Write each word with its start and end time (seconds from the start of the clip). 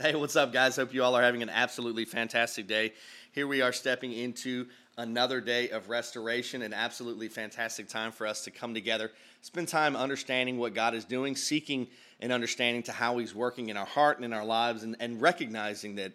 Hey, 0.00 0.14
what's 0.14 0.36
up, 0.36 0.52
guys? 0.52 0.76
Hope 0.76 0.94
you 0.94 1.02
all 1.02 1.16
are 1.16 1.22
having 1.24 1.42
an 1.42 1.50
absolutely 1.50 2.04
fantastic 2.04 2.68
day. 2.68 2.92
Here 3.32 3.48
we 3.48 3.62
are 3.62 3.72
stepping 3.72 4.12
into 4.12 4.68
another 4.96 5.40
day 5.40 5.70
of 5.70 5.88
restoration, 5.88 6.62
an 6.62 6.72
absolutely 6.72 7.26
fantastic 7.26 7.88
time 7.88 8.12
for 8.12 8.24
us 8.24 8.44
to 8.44 8.52
come 8.52 8.74
together, 8.74 9.10
spend 9.42 9.66
time 9.66 9.96
understanding 9.96 10.56
what 10.56 10.72
God 10.72 10.94
is 10.94 11.04
doing, 11.04 11.34
seeking 11.34 11.88
and 12.20 12.30
understanding 12.30 12.84
to 12.84 12.92
how 12.92 13.18
He's 13.18 13.34
working 13.34 13.70
in 13.70 13.76
our 13.76 13.86
heart 13.86 14.18
and 14.18 14.24
in 14.24 14.32
our 14.32 14.44
lives, 14.44 14.84
and, 14.84 14.94
and 15.00 15.20
recognizing 15.20 15.96
that 15.96 16.12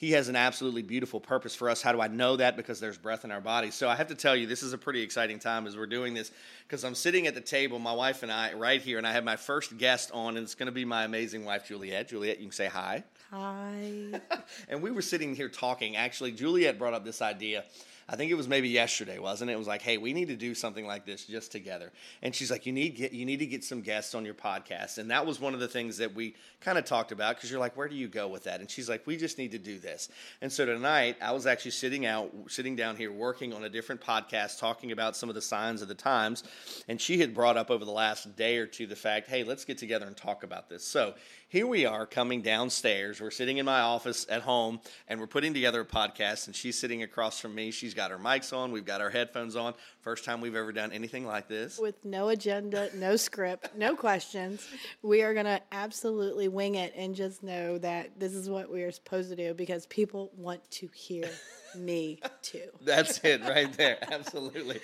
he 0.00 0.12
has 0.12 0.30
an 0.30 0.36
absolutely 0.36 0.80
beautiful 0.80 1.20
purpose 1.20 1.54
for 1.54 1.68
us. 1.68 1.82
How 1.82 1.92
do 1.92 2.00
I 2.00 2.08
know 2.08 2.34
that? 2.36 2.56
Because 2.56 2.80
there's 2.80 2.96
breath 2.96 3.26
in 3.26 3.30
our 3.30 3.42
bodies. 3.42 3.74
So 3.74 3.86
I 3.86 3.94
have 3.96 4.06
to 4.06 4.14
tell 4.14 4.34
you, 4.34 4.46
this 4.46 4.62
is 4.62 4.72
a 4.72 4.78
pretty 4.78 5.02
exciting 5.02 5.38
time 5.38 5.66
as 5.66 5.76
we're 5.76 5.84
doing 5.84 6.14
this 6.14 6.32
because 6.66 6.84
I'm 6.84 6.94
sitting 6.94 7.26
at 7.26 7.34
the 7.34 7.40
table, 7.42 7.78
my 7.78 7.92
wife 7.92 8.22
and 8.22 8.32
I, 8.32 8.54
right 8.54 8.80
here, 8.80 8.96
and 8.96 9.06
I 9.06 9.12
have 9.12 9.24
my 9.24 9.36
first 9.36 9.76
guest 9.76 10.10
on, 10.14 10.38
and 10.38 10.44
it's 10.44 10.54
going 10.54 10.68
to 10.68 10.72
be 10.72 10.86
my 10.86 11.04
amazing 11.04 11.44
wife, 11.44 11.68
Juliet. 11.68 12.08
Juliet, 12.08 12.38
you 12.38 12.46
can 12.46 12.52
say 12.52 12.68
hi. 12.68 13.04
Hi. 13.30 14.22
and 14.70 14.80
we 14.80 14.90
were 14.90 15.02
sitting 15.02 15.34
here 15.36 15.50
talking. 15.50 15.96
Actually, 15.96 16.32
Juliet 16.32 16.78
brought 16.78 16.94
up 16.94 17.04
this 17.04 17.20
idea 17.20 17.64
I 18.12 18.16
think 18.16 18.32
it 18.32 18.34
was 18.34 18.48
maybe 18.48 18.68
yesterday, 18.68 19.20
wasn't 19.20 19.50
it? 19.50 19.54
It 19.54 19.58
was 19.58 19.68
like, 19.68 19.82
hey, 19.82 19.96
we 19.96 20.12
need 20.12 20.26
to 20.28 20.36
do 20.36 20.52
something 20.52 20.84
like 20.84 21.06
this 21.06 21.26
just 21.26 21.52
together. 21.52 21.92
And 22.22 22.34
she's 22.34 22.50
like, 22.50 22.66
you 22.66 22.72
need 22.72 22.96
get 22.96 23.12
you 23.12 23.24
need 23.24 23.38
to 23.38 23.46
get 23.46 23.62
some 23.62 23.82
guests 23.82 24.16
on 24.16 24.24
your 24.24 24.34
podcast. 24.34 24.98
And 24.98 25.12
that 25.12 25.24
was 25.24 25.38
one 25.38 25.54
of 25.54 25.60
the 25.60 25.68
things 25.68 25.96
that 25.98 26.12
we 26.12 26.34
kind 26.60 26.76
of 26.76 26.84
talked 26.84 27.12
about 27.12 27.36
because 27.36 27.52
you're 27.52 27.60
like, 27.60 27.76
where 27.76 27.88
do 27.88 27.94
you 27.94 28.08
go 28.08 28.26
with 28.26 28.42
that? 28.44 28.58
And 28.58 28.68
she's 28.68 28.88
like, 28.88 29.06
we 29.06 29.16
just 29.16 29.38
need 29.38 29.52
to 29.52 29.58
do 29.58 29.78
this. 29.78 30.08
And 30.42 30.50
so 30.50 30.66
tonight, 30.66 31.18
I 31.22 31.30
was 31.30 31.46
actually 31.46 31.70
sitting 31.70 32.04
out, 32.04 32.32
sitting 32.48 32.74
down 32.74 32.96
here, 32.96 33.12
working 33.12 33.52
on 33.52 33.62
a 33.62 33.68
different 33.68 34.00
podcast, 34.00 34.58
talking 34.58 34.90
about 34.90 35.14
some 35.14 35.28
of 35.28 35.36
the 35.36 35.40
signs 35.40 35.80
of 35.80 35.86
the 35.86 35.94
times. 35.94 36.42
And 36.88 37.00
she 37.00 37.20
had 37.20 37.32
brought 37.32 37.56
up 37.56 37.70
over 37.70 37.84
the 37.84 37.92
last 37.92 38.34
day 38.34 38.56
or 38.56 38.66
two 38.66 38.88
the 38.88 38.96
fact, 38.96 39.28
hey, 39.28 39.44
let's 39.44 39.64
get 39.64 39.78
together 39.78 40.06
and 40.06 40.16
talk 40.16 40.42
about 40.42 40.68
this. 40.68 40.82
So 40.82 41.14
here 41.50 41.66
we 41.66 41.84
are 41.84 42.06
coming 42.06 42.42
downstairs. 42.42 43.20
We're 43.20 43.32
sitting 43.32 43.58
in 43.58 43.66
my 43.66 43.80
office 43.80 44.24
at 44.30 44.42
home 44.42 44.80
and 45.08 45.18
we're 45.18 45.26
putting 45.26 45.52
together 45.52 45.80
a 45.80 45.84
podcast. 45.84 46.46
And 46.46 46.54
she's 46.54 46.78
sitting 46.78 47.02
across 47.02 47.40
from 47.40 47.56
me. 47.56 47.72
She's 47.72 47.92
got 47.92 48.12
her 48.12 48.18
mics 48.18 48.56
on, 48.56 48.70
we've 48.70 48.84
got 48.84 49.00
our 49.00 49.10
headphones 49.10 49.56
on. 49.56 49.74
First 50.00 50.24
time 50.24 50.40
we've 50.40 50.54
ever 50.54 50.70
done 50.70 50.92
anything 50.92 51.26
like 51.26 51.48
this. 51.48 51.76
With 51.76 52.04
no 52.04 52.28
agenda, 52.28 52.88
no 52.94 53.16
script, 53.16 53.70
no 53.76 53.96
questions. 53.96 54.64
We 55.02 55.22
are 55.22 55.34
going 55.34 55.46
to 55.46 55.60
absolutely 55.72 56.46
wing 56.46 56.76
it 56.76 56.94
and 56.96 57.16
just 57.16 57.42
know 57.42 57.78
that 57.78 58.20
this 58.20 58.32
is 58.32 58.48
what 58.48 58.70
we 58.70 58.84
are 58.84 58.92
supposed 58.92 59.30
to 59.30 59.36
do 59.36 59.52
because 59.52 59.86
people 59.86 60.30
want 60.36 60.70
to 60.70 60.88
hear 60.94 61.28
me 61.74 62.20
too. 62.42 62.68
That's 62.82 63.18
it 63.24 63.42
right 63.42 63.72
there. 63.72 63.98
Absolutely. 64.10 64.80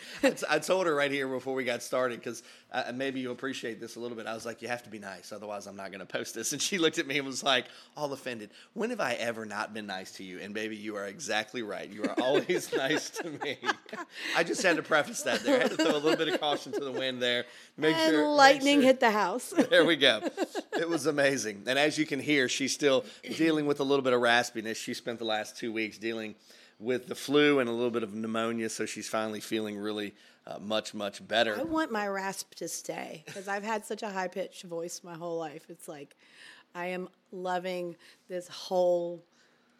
I 0.48 0.59
told 0.59 0.87
her 0.87 0.95
right 0.95 1.11
here 1.11 1.28
before 1.28 1.55
we 1.55 1.65
got 1.65 1.83
started 1.83 2.20
because 2.20 2.43
uh, 2.73 2.93
maybe 2.95 3.20
you 3.20 3.31
appreciate 3.31 3.81
this 3.81 3.97
a 3.97 4.01
little 4.01 4.17
bit. 4.17 4.27
I 4.27 4.34
was 4.34 4.45
like, 4.45 4.61
you 4.61 4.69
have 4.69 4.83
to 4.83 4.91
be 4.91 4.98
nice, 4.98 5.33
otherwise 5.33 5.67
I'm 5.67 5.77
not 5.77 5.91
going 5.91 6.01
to 6.01 6.06
post 6.06 6.34
this. 6.34 6.53
And 6.53 6.61
she 6.61 6.78
looked 6.78 6.98
at 6.98 7.06
me 7.06 7.19
and 7.19 7.27
was 7.27 7.43
like, 7.43 7.67
all 7.97 8.12
offended. 8.12 8.51
When 8.75 8.91
have 8.91 9.01
I 9.01 9.15
ever 9.15 9.47
not 9.47 9.73
been 9.73 9.87
nice 9.87 10.12
to 10.12 10.25
you? 10.25 10.41
And 10.41 10.53
baby, 10.53 10.77
you 10.77 10.97
are 10.97 11.06
exactly 11.06 11.62
right. 11.62 11.89
You 11.89 12.05
are 12.05 12.15
always 12.20 12.73
nice 12.77 13.11
to 13.11 13.31
me. 13.31 13.59
I 14.37 14.45
just 14.45 14.62
had 14.62 14.77
to 14.77 14.83
preface 14.83 15.23
that 15.23 15.41
there. 15.41 15.59
I 15.59 15.62
had 15.62 15.71
to 15.71 15.77
throw 15.77 15.93
a 15.93 15.98
little 15.98 16.17
bit 16.17 16.28
of 16.28 16.41
caution 16.41 16.73
to 16.73 16.81
the 16.81 16.93
wind 16.93 17.23
there. 17.23 17.45
Make 17.77 17.97
and 17.97 18.12
sure 18.12 18.28
lightning 18.28 18.78
make 18.78 18.83
sure. 18.83 18.83
hit 18.83 19.00
the 19.00 19.11
house. 19.11 19.55
there 19.71 19.84
we 19.84 19.97
go. 19.97 20.21
It 20.78 20.89
was 20.89 21.06
amazing. 21.06 21.65
And 21.67 21.78
as 21.78 21.98
you 21.98 22.06
can 22.06 22.21
hear, 22.21 22.48
she's 22.48 22.73
still 22.73 23.05
dealing 23.37 23.67
with 23.67 23.81
a 23.81 23.84
little 23.84 24.03
bit 24.03 24.12
of 24.12 24.21
raspiness. 24.21 24.77
She 24.77 24.95
spent 24.95 25.19
the 25.19 25.25
last 25.25 25.56
two 25.56 25.73
weeks 25.73 25.98
dealing 25.98 26.34
with 26.78 27.06
the 27.06 27.14
flu 27.14 27.58
and 27.58 27.69
a 27.69 27.72
little 27.72 27.91
bit 27.91 28.02
of 28.02 28.14
pneumonia, 28.14 28.69
so 28.69 28.86
she's 28.86 29.08
finally 29.08 29.41
feeling 29.41 29.78
really 29.78 30.14
uh, 30.46 30.58
much, 30.58 30.94
much 30.94 31.27
better. 31.27 31.56
I 31.58 31.62
want 31.62 31.91
my 31.91 32.06
rasp 32.06 32.55
to 32.56 32.69
stay 32.69 33.24
because 33.27 33.48
I've 33.48 33.64
had 33.64 33.84
such 33.84 34.02
a 34.02 34.10
high 34.10 34.28
pitched 34.28 34.64
voice 34.64 35.00
my 35.02 35.14
whole 35.14 35.38
life. 35.38 35.66
It's 35.69 35.88
like 35.88 36.16
I 36.74 36.86
am 36.86 37.08
loving 37.32 37.97
this 38.28 38.48
whole 38.48 39.24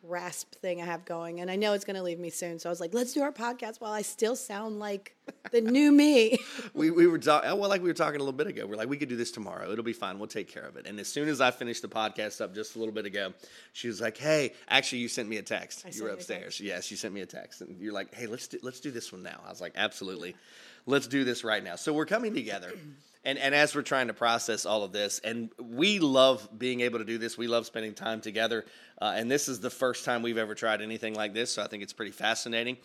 rasp 0.02 0.55
thing 0.56 0.80
I 0.80 0.84
have 0.84 1.05
going, 1.05 1.41
and 1.41 1.50
I 1.50 1.56
know 1.56 1.72
it's 1.72 1.84
going 1.84 1.97
to 1.97 2.02
leave 2.02 2.19
me 2.19 2.30
soon. 2.30 2.58
So 2.58 2.69
I 2.69 2.70
was 2.70 2.80
like, 2.80 2.94
let's 2.94 3.12
do 3.12 3.22
our 3.22 3.33
podcast 3.33 3.80
while 3.80 3.92
I 3.92 4.02
still 4.02 4.36
sound 4.36 4.78
like 4.78 5.16
the 5.50 5.61
new 5.61 5.90
me. 5.92 6.39
we, 6.74 6.90
we 6.90 7.07
were 7.07 7.18
talking, 7.18 7.48
well, 7.58 7.68
like 7.68 7.83
we 7.83 7.89
were 7.89 7.95
talking 7.95 8.17
a 8.17 8.24
little 8.24 8.33
bit 8.33 8.46
ago. 8.46 8.67
We're 8.67 8.77
like, 8.77 8.89
we 8.89 8.96
could 8.96 9.08
do 9.08 9.17
this 9.17 9.30
tomorrow. 9.30 9.70
It'll 9.70 9.85
be 9.85 9.92
fine. 9.92 10.18
We'll 10.18 10.29
take 10.29 10.48
care 10.48 10.64
of 10.64 10.77
it. 10.77 10.86
And 10.86 10.98
as 11.01 11.08
soon 11.08 11.29
as 11.29 11.40
I 11.40 11.51
finished 11.51 11.83
the 11.83 11.89
podcast 11.89 12.40
up 12.40 12.55
just 12.55 12.77
a 12.77 12.79
little 12.79 12.95
bit 12.95 13.06
ago, 13.06 13.33
she 13.73 13.89
was 13.89 14.01
like, 14.01 14.17
hey, 14.17 14.52
actually, 14.68 14.98
you 14.98 15.08
sent 15.08 15.29
me 15.29 15.36
a 15.39 15.42
text. 15.42 15.85
I 15.86 15.90
you 15.90 16.05
were 16.05 16.11
upstairs. 16.11 16.61
Yes, 16.61 16.90
you 16.90 16.96
sent 16.96 17.14
me 17.14 17.20
a 17.20 17.27
text, 17.27 17.61
and 17.61 17.80
you're 17.80 17.92
like, 17.92 18.14
hey, 18.14 18.27
let's 18.27 18.48
do, 18.48 18.58
let's 18.62 18.80
do 18.80 18.90
this 18.90 19.12
one 19.12 19.23
now. 19.23 19.40
I 19.46 19.51
was 19.51 19.61
like, 19.61 19.73
absolutely, 19.77 20.36
let's 20.86 21.06
do 21.06 21.24
this 21.24 21.45
right 21.45 21.62
now. 21.62 21.77
So 21.77 21.92
we're 21.92 22.06
coming 22.06 22.35
together 22.35 22.73
and 23.27 23.39
and 23.39 23.55
as 23.55 23.75
we're 23.75 23.83
trying 23.83 24.07
to 24.07 24.14
process 24.14 24.64
all 24.64 24.85
of 24.85 24.92
this, 24.92 25.19
and 25.19 25.51
we 25.59 25.98
love 25.98 26.48
being 26.57 26.81
able 26.81 27.01
to 27.01 27.05
do 27.05 27.19
this. 27.19 27.37
We 27.37 27.48
love 27.48 27.67
spending 27.67 27.92
time 27.92 28.20
together, 28.20 28.64
uh, 29.03 29.14
and 29.17 29.29
this 29.29 29.48
is 29.48 29.59
the 29.59 29.69
first 29.69 30.05
time 30.05 30.23
we've 30.23 30.39
ever 30.39 30.55
tried 30.55 30.81
anything 30.81 31.14
like 31.14 31.35
this. 31.35 31.51
So 31.51 31.63
I 31.63 31.67
think 31.67 31.83
it's 31.83 31.92
pretty 31.92 32.13
fascinating. 32.13 32.79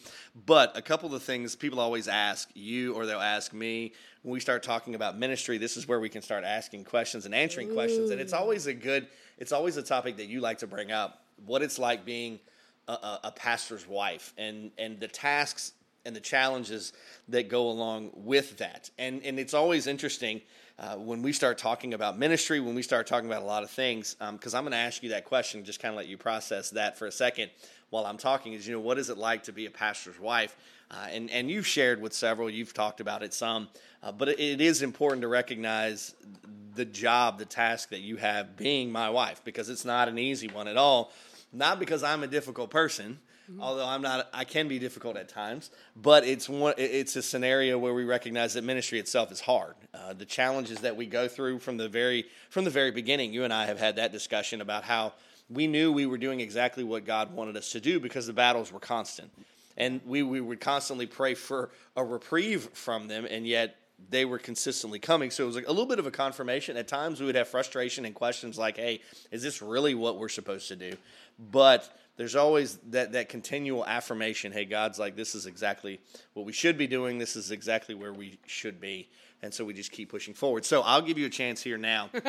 But 0.48 0.76
a 0.76 0.82
couple 0.82 1.14
of 1.14 1.22
things 1.22 1.56
people 1.56 1.80
always 1.80 2.08
ask 2.08 2.50
you, 2.56 2.96
or 2.96 3.06
they'll 3.06 3.20
ask 3.20 3.54
me 3.54 3.94
when 4.24 4.34
we 4.34 4.40
start 4.40 4.64
talking 4.64 4.96
about 4.96 5.18
ministry. 5.18 5.60
This 5.60 5.78
is 5.78 5.88
where 5.88 6.00
we 6.00 6.10
can 6.10 6.24
start 6.24 6.44
asking 6.44 6.86
questions 6.86 7.28
and 7.28 7.36
answering 7.36 7.70
Ooh. 7.70 7.76
questions, 7.76 8.10
and 8.10 8.20
it's 8.20 8.34
always 8.34 8.66
a 8.66 8.74
good. 8.74 9.08
It's 9.38 9.52
always 9.52 9.78
a 9.78 9.84
topic 9.84 10.18
that 10.18 10.26
you 10.26 10.42
like 10.42 10.58
to 10.58 10.68
bring 10.68 10.92
up. 10.92 11.24
What 11.46 11.62
it's 11.62 11.78
like 11.78 12.04
being 12.04 12.40
a, 12.88 12.94
a, 12.94 13.20
a 13.26 13.32
pastor's 13.32 13.88
wife, 13.88 14.34
and 14.40 14.72
and 14.80 15.00
the 15.00 15.08
tasks 15.08 15.74
and 16.06 16.16
the 16.16 16.20
challenges 16.20 16.94
that 17.30 17.50
go 17.50 17.70
along 17.70 18.12
with 18.14 18.58
that. 18.58 18.90
And 18.98 19.22
and 19.24 19.40
it's 19.40 19.54
always 19.54 19.88
interesting 19.88 20.42
uh, 20.80 20.96
when 20.96 21.22
we 21.22 21.32
start 21.32 21.58
talking 21.58 21.94
about 21.94 22.18
ministry, 22.18 22.60
when 22.60 22.74
we 22.74 22.82
start 22.82 23.06
talking 23.06 23.30
about 23.30 23.44
a 23.44 23.46
lot 23.46 23.62
of 23.62 23.70
things, 23.70 24.16
because 24.32 24.54
um, 24.54 24.58
I'm 24.58 24.64
going 24.64 24.72
to 24.72 24.78
ask 24.78 25.04
you 25.04 25.10
that 25.10 25.26
question, 25.26 25.64
just 25.64 25.80
kind 25.80 25.94
of 25.94 25.98
let 25.98 26.08
you 26.08 26.18
process 26.18 26.72
that 26.72 26.98
for 26.98 27.06
a 27.06 27.12
second 27.12 27.52
while 27.92 28.06
I'm 28.06 28.18
talking. 28.18 28.54
Is 28.54 28.68
you 28.68 28.74
know 28.74 28.80
what 28.80 28.98
is 28.98 29.10
it 29.10 29.18
like 29.18 29.44
to 29.44 29.52
be 29.52 29.68
a 29.68 29.72
pastor's 29.72 30.20
wife? 30.20 30.56
Uh, 30.90 31.08
and 31.12 31.30
and 31.30 31.50
you've 31.52 31.68
shared 31.68 32.02
with 32.02 32.14
several, 32.14 32.50
you've 32.50 32.74
talked 32.74 33.00
about 33.00 33.22
it 33.22 33.34
some, 33.34 33.70
uh, 34.02 34.12
but 34.12 34.30
it, 34.30 34.40
it 34.40 34.62
is 34.62 34.82
important 34.82 35.22
to 35.22 35.28
recognize 35.28 36.16
the 36.74 36.86
job, 36.86 37.38
the 37.38 37.46
task 37.46 37.90
that 37.90 38.00
you 38.00 38.16
have 38.18 38.58
being 38.58 38.92
my 38.92 39.10
wife, 39.10 39.42
because 39.44 39.70
it's 39.70 39.86
not 39.86 40.08
an 40.08 40.18
easy 40.18 40.48
one 40.48 40.68
at 40.68 40.78
all. 40.78 41.12
Not 41.54 41.80
because 41.80 42.02
I'm 42.02 42.24
a 42.24 42.28
difficult 42.28 42.70
person, 42.70 43.20
Mm-hmm. 43.52 43.62
Although 43.62 43.88
I'm 43.88 44.02
not, 44.02 44.30
I 44.34 44.46
can 44.46 44.68
be 44.68 44.80
difficult 44.80 45.18
at 45.18 45.28
times, 45.28 45.72
but 45.96 46.24
it's 46.24 46.48
one. 46.48 46.74
It's 46.78 47.16
a 47.16 47.22
scenario 47.22 47.78
where 47.78 47.94
we 47.94 48.06
recognize 48.06 48.54
that 48.54 48.64
ministry 48.64 49.00
itself 49.00 49.32
is 49.32 49.42
hard. 49.42 49.76
Uh, 49.94 50.14
the 50.14 50.26
challenges 50.26 50.80
that 50.80 50.96
we 50.96 51.06
go 51.06 51.28
through 51.28 51.60
from 51.60 51.78
the 51.78 51.90
very 51.90 52.26
from 52.50 52.64
the 52.64 52.70
very 52.70 52.92
beginning. 52.92 53.34
You 53.34 53.44
and 53.44 53.52
I 53.52 53.66
have 53.66 53.80
had 53.80 53.98
that 53.98 54.12
discussion 54.12 54.62
about 54.62 54.84
how 54.84 55.14
we 55.50 55.68
knew 55.68 55.92
we 55.92 56.06
were 56.06 56.18
doing 56.18 56.40
exactly 56.40 56.84
what 56.84 57.06
God 57.06 57.34
wanted 57.34 57.58
us 57.58 57.72
to 57.72 57.82
do 57.82 58.00
because 58.00 58.26
the 58.26 58.34
battles 58.34 58.72
were 58.72 58.80
constant, 58.80 59.32
and 59.76 60.00
we 60.06 60.24
we 60.24 60.40
would 60.40 60.62
constantly 60.62 61.08
pray 61.08 61.34
for 61.34 61.72
a 61.98 62.06
reprieve 62.06 62.70
from 62.74 63.10
them, 63.10 63.26
and 63.30 63.46
yet 63.46 63.76
they 64.10 64.26
were 64.26 64.40
consistently 64.40 65.00
coming. 65.00 65.32
So 65.32 65.44
it 65.44 65.48
was 65.48 65.56
like 65.56 65.68
a 65.68 65.72
little 65.72 65.86
bit 65.86 66.00
of 66.00 66.08
a 66.08 66.12
confirmation. 66.12 66.78
At 66.78 66.88
times 66.88 67.20
we 67.20 67.26
would 67.26 67.36
have 67.36 67.48
frustration 67.48 68.06
and 68.06 68.16
questions 68.16 68.58
like, 68.58 68.78
hey, 68.78 69.02
is 69.32 69.44
this 69.44 69.62
really 69.62 69.94
what 69.94 70.18
we're 70.18 70.30
supposed 70.30 70.68
to 70.70 70.76
do? 70.76 70.96
But 71.50 71.90
there's 72.18 72.36
always 72.36 72.78
that, 72.90 73.14
that 73.14 73.30
continual 73.30 73.86
affirmation 73.86 74.52
hey, 74.52 74.66
God's 74.66 75.00
like, 75.00 75.16
this 75.16 75.34
is 75.34 75.46
exactly 75.48 76.00
what 76.34 76.46
we 76.46 76.52
should 76.52 76.78
be 76.78 76.88
doing. 76.88 77.18
This 77.18 77.36
is 77.36 77.52
exactly 77.52 77.96
where 77.96 78.14
we 78.14 78.38
should 78.46 78.80
be. 78.80 79.10
And 79.42 79.52
so 79.52 79.66
we 79.66 79.74
just 79.74 79.92
keep 79.92 80.12
pushing 80.12 80.36
forward. 80.36 80.64
So 80.66 80.82
I'll 80.82 81.02
give 81.02 81.18
you 81.18 81.26
a 81.26 81.32
chance 81.32 81.64
here 81.64 81.80
now. 81.80 82.12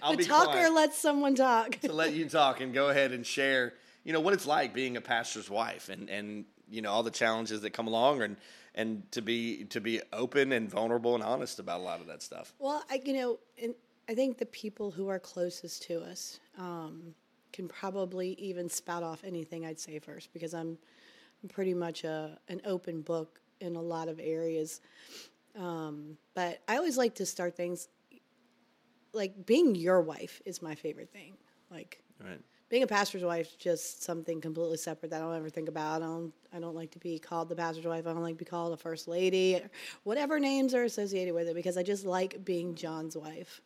I'll 0.00 0.16
the 0.16 0.24
talker 0.24 0.70
lets 0.70 0.96
someone 0.96 1.34
talk. 1.34 1.80
to 1.80 1.92
let 1.92 2.12
you 2.12 2.28
talk 2.28 2.60
and 2.60 2.72
go 2.72 2.90
ahead 2.90 3.10
and 3.10 3.26
share, 3.26 3.74
you 4.04 4.12
know, 4.12 4.20
what 4.20 4.32
it's 4.32 4.46
like 4.46 4.72
being 4.72 4.96
a 4.96 5.00
pastor's 5.00 5.50
wife 5.50 5.88
and, 5.88 6.08
and 6.08 6.44
you 6.70 6.82
know, 6.82 6.92
all 6.92 7.02
the 7.02 7.10
challenges 7.10 7.62
that 7.62 7.70
come 7.70 7.88
along 7.88 8.22
and 8.22 8.36
and 8.74 9.10
to 9.10 9.20
be 9.20 9.64
to 9.64 9.80
be 9.80 10.00
open 10.12 10.52
and 10.52 10.70
vulnerable 10.70 11.14
and 11.16 11.24
honest 11.24 11.58
about 11.58 11.80
a 11.80 11.82
lot 11.82 12.00
of 12.00 12.06
that 12.06 12.22
stuff. 12.22 12.54
Well, 12.60 12.84
I 12.88 13.02
you 13.04 13.14
know, 13.14 13.38
and 13.60 13.74
I 14.08 14.14
think 14.14 14.38
the 14.38 14.46
people 14.46 14.90
who 14.90 15.08
are 15.08 15.18
closest 15.18 15.82
to 15.84 16.00
us, 16.00 16.40
um, 16.58 17.14
can 17.52 17.68
probably 17.68 18.30
even 18.38 18.68
spout 18.68 19.02
off 19.02 19.24
anything 19.24 19.66
I'd 19.66 19.78
say 19.78 19.98
first 19.98 20.32
because 20.32 20.54
I'm, 20.54 20.78
I'm 21.42 21.48
pretty 21.48 21.74
much 21.74 22.04
a 22.04 22.38
an 22.48 22.60
open 22.64 23.02
book 23.02 23.40
in 23.60 23.76
a 23.76 23.82
lot 23.82 24.08
of 24.08 24.20
areas. 24.20 24.80
Um, 25.58 26.16
but 26.34 26.60
I 26.68 26.76
always 26.76 26.96
like 26.96 27.14
to 27.16 27.26
start 27.26 27.56
things 27.56 27.88
like 29.12 29.46
being 29.46 29.74
your 29.74 30.00
wife 30.00 30.40
is 30.44 30.62
my 30.62 30.74
favorite 30.74 31.10
thing. 31.10 31.34
Like 31.70 32.02
right. 32.22 32.40
being 32.68 32.82
a 32.82 32.86
pastor's 32.86 33.24
wife 33.24 33.48
is 33.48 33.54
just 33.54 34.02
something 34.02 34.40
completely 34.40 34.76
separate 34.76 35.10
that 35.10 35.22
I 35.22 35.24
don't 35.24 35.34
ever 35.34 35.50
think 35.50 35.68
about. 35.68 36.02
I 36.02 36.06
don't 36.06 36.32
I 36.52 36.60
don't 36.60 36.74
like 36.74 36.90
to 36.92 36.98
be 36.98 37.18
called 37.18 37.48
the 37.48 37.56
pastor's 37.56 37.86
wife. 37.86 38.06
I 38.06 38.12
don't 38.12 38.22
like 38.22 38.36
to 38.36 38.44
be 38.44 38.48
called 38.48 38.72
a 38.72 38.76
first 38.76 39.08
lady, 39.08 39.60
whatever 40.04 40.38
names 40.38 40.74
are 40.74 40.84
associated 40.84 41.34
with 41.34 41.48
it 41.48 41.54
because 41.54 41.76
I 41.76 41.82
just 41.82 42.04
like 42.04 42.44
being 42.44 42.74
John's 42.74 43.16
wife 43.16 43.62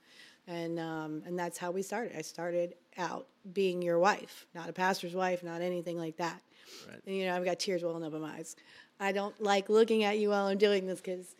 and 0.46 0.78
um, 0.78 1.22
and 1.26 1.38
that's 1.38 1.58
how 1.58 1.70
we 1.70 1.82
started. 1.82 2.16
I 2.16 2.22
started 2.22 2.74
out 2.98 3.26
being 3.52 3.82
your 3.82 3.98
wife, 3.98 4.46
not 4.54 4.68
a 4.68 4.72
pastor's 4.72 5.14
wife, 5.14 5.42
not 5.42 5.60
anything 5.62 5.98
like 5.98 6.16
that. 6.16 6.40
Right. 6.88 7.00
And, 7.06 7.16
you 7.16 7.26
know, 7.26 7.36
I've 7.36 7.44
got 7.44 7.58
tears 7.58 7.82
welling 7.82 8.04
up 8.04 8.14
in 8.14 8.20
my 8.20 8.34
eyes. 8.34 8.56
I 9.00 9.12
don't 9.12 9.40
like 9.42 9.68
looking 9.68 10.04
at 10.04 10.18
you 10.18 10.30
while 10.30 10.46
I'm 10.46 10.58
doing 10.58 10.86
this 10.86 11.00
because 11.00 11.34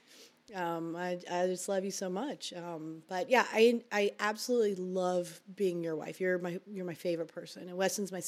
Um, 0.55 0.97
I, 0.97 1.19
I 1.31 1.47
just 1.47 1.69
love 1.69 1.85
you 1.85 1.91
so 1.91 2.11
much. 2.11 2.53
Um, 2.53 3.03
but 3.09 3.31
yeah, 3.31 3.47
I 3.53 3.81
I 3.91 4.11
absolutely 4.19 4.75
love 4.75 5.41
being 5.57 5.83
your 5.83 5.97
wife. 5.97 6.21
You're 6.21 6.39
my 6.39 6.61
you're 6.67 6.85
my 6.85 6.95
favorite 6.95 7.33
person, 7.33 7.69
and 7.69 7.77
Weston's 7.77 8.13
my 8.13 8.21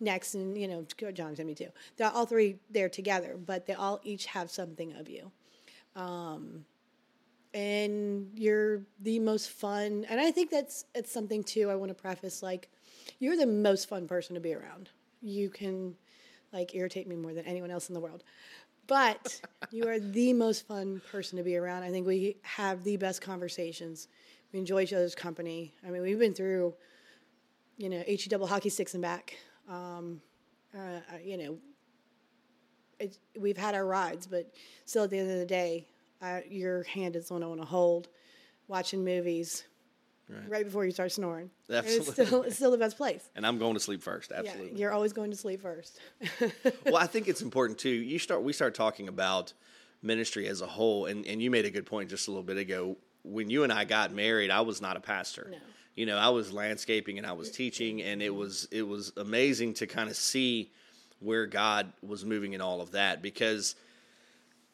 next, 0.00 0.34
and 0.34 0.56
you 0.56 0.68
know 0.68 0.86
John's 1.12 1.38
me 1.40 1.54
too. 1.54 1.68
They're 1.96 2.10
all 2.10 2.26
three 2.26 2.58
there 2.70 2.88
together, 2.88 3.36
but 3.36 3.66
they 3.66 3.74
all 3.74 4.00
each 4.02 4.26
have 4.26 4.50
something 4.50 4.94
of 4.94 5.08
you. 5.10 5.30
Um, 5.94 6.64
and 7.54 8.30
you're 8.34 8.82
the 9.00 9.18
most 9.18 9.50
fun, 9.50 10.06
and 10.08 10.20
I 10.20 10.30
think 10.30 10.50
that's 10.50 10.84
it's 10.94 11.12
something 11.12 11.44
too. 11.44 11.70
I 11.70 11.74
want 11.74 11.90
to 11.90 11.94
preface 11.94 12.42
like 12.42 12.70
you're 13.18 13.36
the 13.36 13.46
most 13.46 13.88
fun 13.88 14.06
person 14.06 14.34
to 14.34 14.40
be 14.40 14.54
around. 14.54 14.90
You 15.20 15.50
can 15.50 15.94
like 16.52 16.74
irritate 16.74 17.08
me 17.08 17.16
more 17.16 17.32
than 17.32 17.46
anyone 17.46 17.70
else 17.70 17.88
in 17.88 17.94
the 17.94 18.00
world 18.00 18.24
but 18.86 19.40
you 19.70 19.88
are 19.88 19.98
the 19.98 20.32
most 20.32 20.66
fun 20.66 21.00
person 21.10 21.38
to 21.38 21.44
be 21.44 21.56
around. 21.56 21.82
I 21.82 21.90
think 21.90 22.06
we 22.06 22.36
have 22.42 22.84
the 22.84 22.96
best 22.96 23.20
conversations. 23.20 24.08
We 24.52 24.58
enjoy 24.58 24.82
each 24.82 24.92
other's 24.92 25.14
company. 25.14 25.72
I 25.86 25.90
mean, 25.90 26.02
we've 26.02 26.18
been 26.18 26.34
through, 26.34 26.74
you 27.76 27.88
know, 27.88 28.02
HE 28.06 28.28
double 28.28 28.46
hockey 28.46 28.68
sticks 28.68 28.94
and 28.94 29.02
back. 29.02 29.36
Um, 29.68 30.20
uh, 30.74 31.00
you 31.24 31.38
know, 31.38 31.58
it, 32.98 33.18
we've 33.38 33.56
had 33.56 33.74
our 33.74 33.86
rides, 33.86 34.26
but 34.26 34.52
still 34.84 35.04
at 35.04 35.10
the 35.10 35.18
end 35.18 35.30
of 35.30 35.38
the 35.38 35.46
day, 35.46 35.86
I, 36.22 36.44
your 36.48 36.84
hand 36.84 37.16
is 37.16 37.28
the 37.28 37.34
one 37.34 37.42
I 37.42 37.46
want 37.46 37.60
to 37.60 37.66
hold. 37.66 38.08
Watching 38.68 39.04
movies 39.04 39.64
right, 40.28 40.48
right 40.48 40.64
before 40.64 40.84
you 40.84 40.92
start 40.92 41.12
snoring. 41.12 41.50
Absolutely. 41.70 42.06
It's 42.06 42.12
still, 42.12 42.42
it's 42.42 42.56
still 42.56 42.70
the 42.70 42.78
best 42.78 42.96
place. 42.96 43.28
And 43.34 43.46
I'm 43.46 43.58
going 43.58 43.74
to 43.74 43.80
sleep 43.80 44.02
first. 44.02 44.32
Absolutely. 44.32 44.72
Yeah, 44.72 44.78
you're 44.78 44.92
always 44.92 45.12
going 45.12 45.30
to 45.32 45.36
sleep 45.36 45.60
first. 45.60 45.98
well, 46.86 46.96
I 46.96 47.06
think 47.06 47.28
it's 47.28 47.42
important 47.42 47.78
too. 47.78 47.90
You 47.90 48.18
start. 48.18 48.42
We 48.42 48.52
start 48.52 48.74
talking 48.74 49.08
about 49.08 49.52
ministry 50.02 50.46
as 50.46 50.60
a 50.60 50.66
whole, 50.66 51.06
and 51.06 51.26
and 51.26 51.42
you 51.42 51.50
made 51.50 51.64
a 51.64 51.70
good 51.70 51.86
point 51.86 52.08
just 52.08 52.28
a 52.28 52.30
little 52.30 52.44
bit 52.44 52.56
ago. 52.56 52.96
When 53.24 53.50
you 53.50 53.64
and 53.64 53.72
I 53.72 53.84
got 53.84 54.12
married, 54.12 54.50
I 54.50 54.62
was 54.62 54.80
not 54.80 54.96
a 54.96 55.00
pastor. 55.00 55.48
No. 55.50 55.58
You 55.94 56.06
know, 56.06 56.16
I 56.16 56.30
was 56.30 56.52
landscaping 56.52 57.18
and 57.18 57.26
I 57.26 57.32
was 57.32 57.50
teaching, 57.50 58.00
and 58.00 58.22
it 58.22 58.34
was 58.34 58.68
it 58.70 58.82
was 58.82 59.12
amazing 59.16 59.74
to 59.74 59.86
kind 59.86 60.08
of 60.08 60.16
see 60.16 60.70
where 61.18 61.46
God 61.46 61.92
was 62.02 62.24
moving 62.24 62.52
in 62.52 62.60
all 62.60 62.80
of 62.80 62.92
that 62.92 63.22
because 63.22 63.76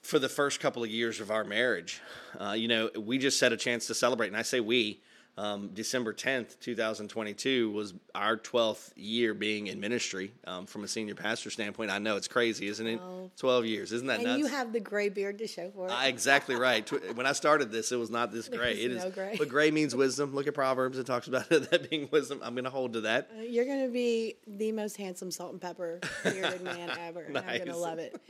for 0.03 0.19
the 0.19 0.29
first 0.29 0.61
couple 0.61 0.83
of 0.83 0.91
years 0.91 1.21
of 1.21 1.31
our 1.31 1.45
marriage, 1.45 2.01
uh, 2.41 2.53
you 2.53 2.69
know, 2.69 2.91
we 2.99 3.19
just 3.19 3.41
had 3.41 3.53
a 3.53 3.57
chance 3.57 3.87
to 3.89 3.95
celebrate, 3.95 4.29
and 4.29 4.37
I 4.37 4.43
say 4.43 4.61
we 4.61 5.01
um, 5.39 5.69
December 5.73 6.13
10th, 6.13 6.59
2022 6.59 7.71
was 7.71 7.95
our 8.13 8.37
12th 8.37 8.91
year 8.97 9.35
being 9.35 9.69
in 9.69 9.79
ministry 9.79 10.33
um, 10.49 10.67
from 10.67 10.83
a 10.83 10.89
senior 10.89 11.15
pastor 11.15 11.49
standpoint. 11.49 11.93
I 11.93 11.99
know 11.99 12.17
it's 12.17 12.27
crazy, 12.27 12.67
isn't 12.67 12.87
it? 12.87 13.01
12 13.37 13.65
years. 13.65 13.93
Isn't 13.93 14.09
that 14.09 14.17
and 14.17 14.25
nuts? 14.25 14.35
And 14.35 14.45
you 14.45 14.47
have 14.49 14.73
the 14.73 14.81
gray 14.81 15.09
beard 15.09 15.39
to 15.39 15.47
show 15.47 15.71
for 15.71 15.87
it. 15.87 15.93
Uh, 15.93 16.07
exactly 16.07 16.57
right. 16.57 16.91
when 17.15 17.25
I 17.25 17.33
started 17.33 17.71
this, 17.71 17.93
it 17.93 17.97
was 17.97 18.11
not 18.11 18.33
this 18.33 18.49
gray. 18.59 18.73
It 18.73 18.91
is, 18.91 19.05
no 19.05 19.11
gray. 19.11 19.37
But 19.39 19.49
gray 19.49 19.71
means 19.71 19.95
wisdom. 19.95 20.35
Look 20.35 20.49
at 20.49 20.55
Proverbs. 20.55 20.99
It 20.99 21.07
talks 21.07 21.29
about 21.29 21.47
it, 21.53 21.71
that 21.71 21.89
being 21.89 22.09
wisdom. 22.11 22.41
I'm 22.43 22.55
going 22.55 22.65
to 22.65 22.71
hold 22.71 22.95
to 22.95 23.03
that. 23.03 23.31
Uh, 23.39 23.43
you're 23.43 23.65
going 23.65 23.87
to 23.87 23.93
be 23.93 24.35
the 24.49 24.73
most 24.73 24.97
handsome 24.97 25.31
salt 25.31 25.53
and 25.53 25.61
pepper 25.61 26.01
bearded 26.25 26.63
man 26.63 26.91
ever. 27.01 27.29
nice. 27.29 27.45
I'm 27.45 27.57
going 27.59 27.69
to 27.69 27.77
love 27.77 28.01
it. 28.01 28.21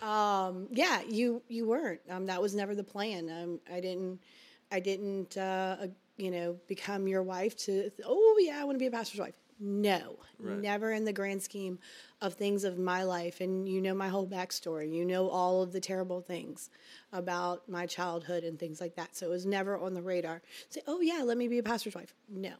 Um, 0.00 0.68
yeah, 0.70 1.02
you 1.06 1.42
you 1.48 1.66
weren't. 1.68 2.00
Um, 2.08 2.24
that 2.26 2.40
was 2.40 2.54
never 2.54 2.74
the 2.74 2.84
plan. 2.84 3.28
Um, 3.28 3.60
I 3.70 3.80
didn't. 3.80 4.20
I 4.72 4.80
didn't. 4.80 5.36
Uh, 5.36 5.88
you 6.18 6.30
know, 6.30 6.56
become 6.66 7.08
your 7.08 7.22
wife 7.22 7.56
to, 7.56 7.90
oh, 8.04 8.36
yeah, 8.40 8.60
I 8.60 8.64
want 8.64 8.74
to 8.74 8.78
be 8.78 8.86
a 8.86 8.90
pastor's 8.90 9.20
wife. 9.20 9.38
No, 9.60 10.16
right. 10.38 10.58
never 10.58 10.92
in 10.92 11.04
the 11.04 11.12
grand 11.12 11.42
scheme 11.42 11.78
of 12.20 12.34
things 12.34 12.62
of 12.62 12.78
my 12.78 13.02
life. 13.02 13.40
And 13.40 13.68
you 13.68 13.80
know 13.80 13.94
my 13.94 14.08
whole 14.08 14.26
backstory. 14.26 14.92
You 14.92 15.04
know 15.04 15.28
all 15.28 15.62
of 15.62 15.72
the 15.72 15.80
terrible 15.80 16.20
things 16.20 16.70
about 17.12 17.68
my 17.68 17.86
childhood 17.86 18.44
and 18.44 18.58
things 18.58 18.80
like 18.80 18.94
that. 18.96 19.16
So 19.16 19.26
it 19.26 19.30
was 19.30 19.46
never 19.46 19.76
on 19.78 19.94
the 19.94 20.02
radar. 20.02 20.42
Say, 20.68 20.82
oh, 20.86 21.00
yeah, 21.00 21.22
let 21.24 21.38
me 21.38 21.48
be 21.48 21.58
a 21.58 21.62
pastor's 21.62 21.94
wife. 21.94 22.14
No. 22.28 22.52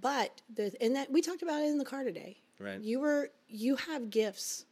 But 0.00 0.40
the, 0.52 0.72
and 0.80 0.96
that 0.96 1.12
we 1.12 1.20
talked 1.20 1.42
about 1.42 1.60
it 1.60 1.66
in 1.66 1.78
the 1.78 1.84
car 1.84 2.02
today. 2.02 2.38
Right. 2.58 2.80
You 2.80 3.00
were, 3.00 3.30
you 3.48 3.76
have 3.76 4.10
gifts 4.10 4.64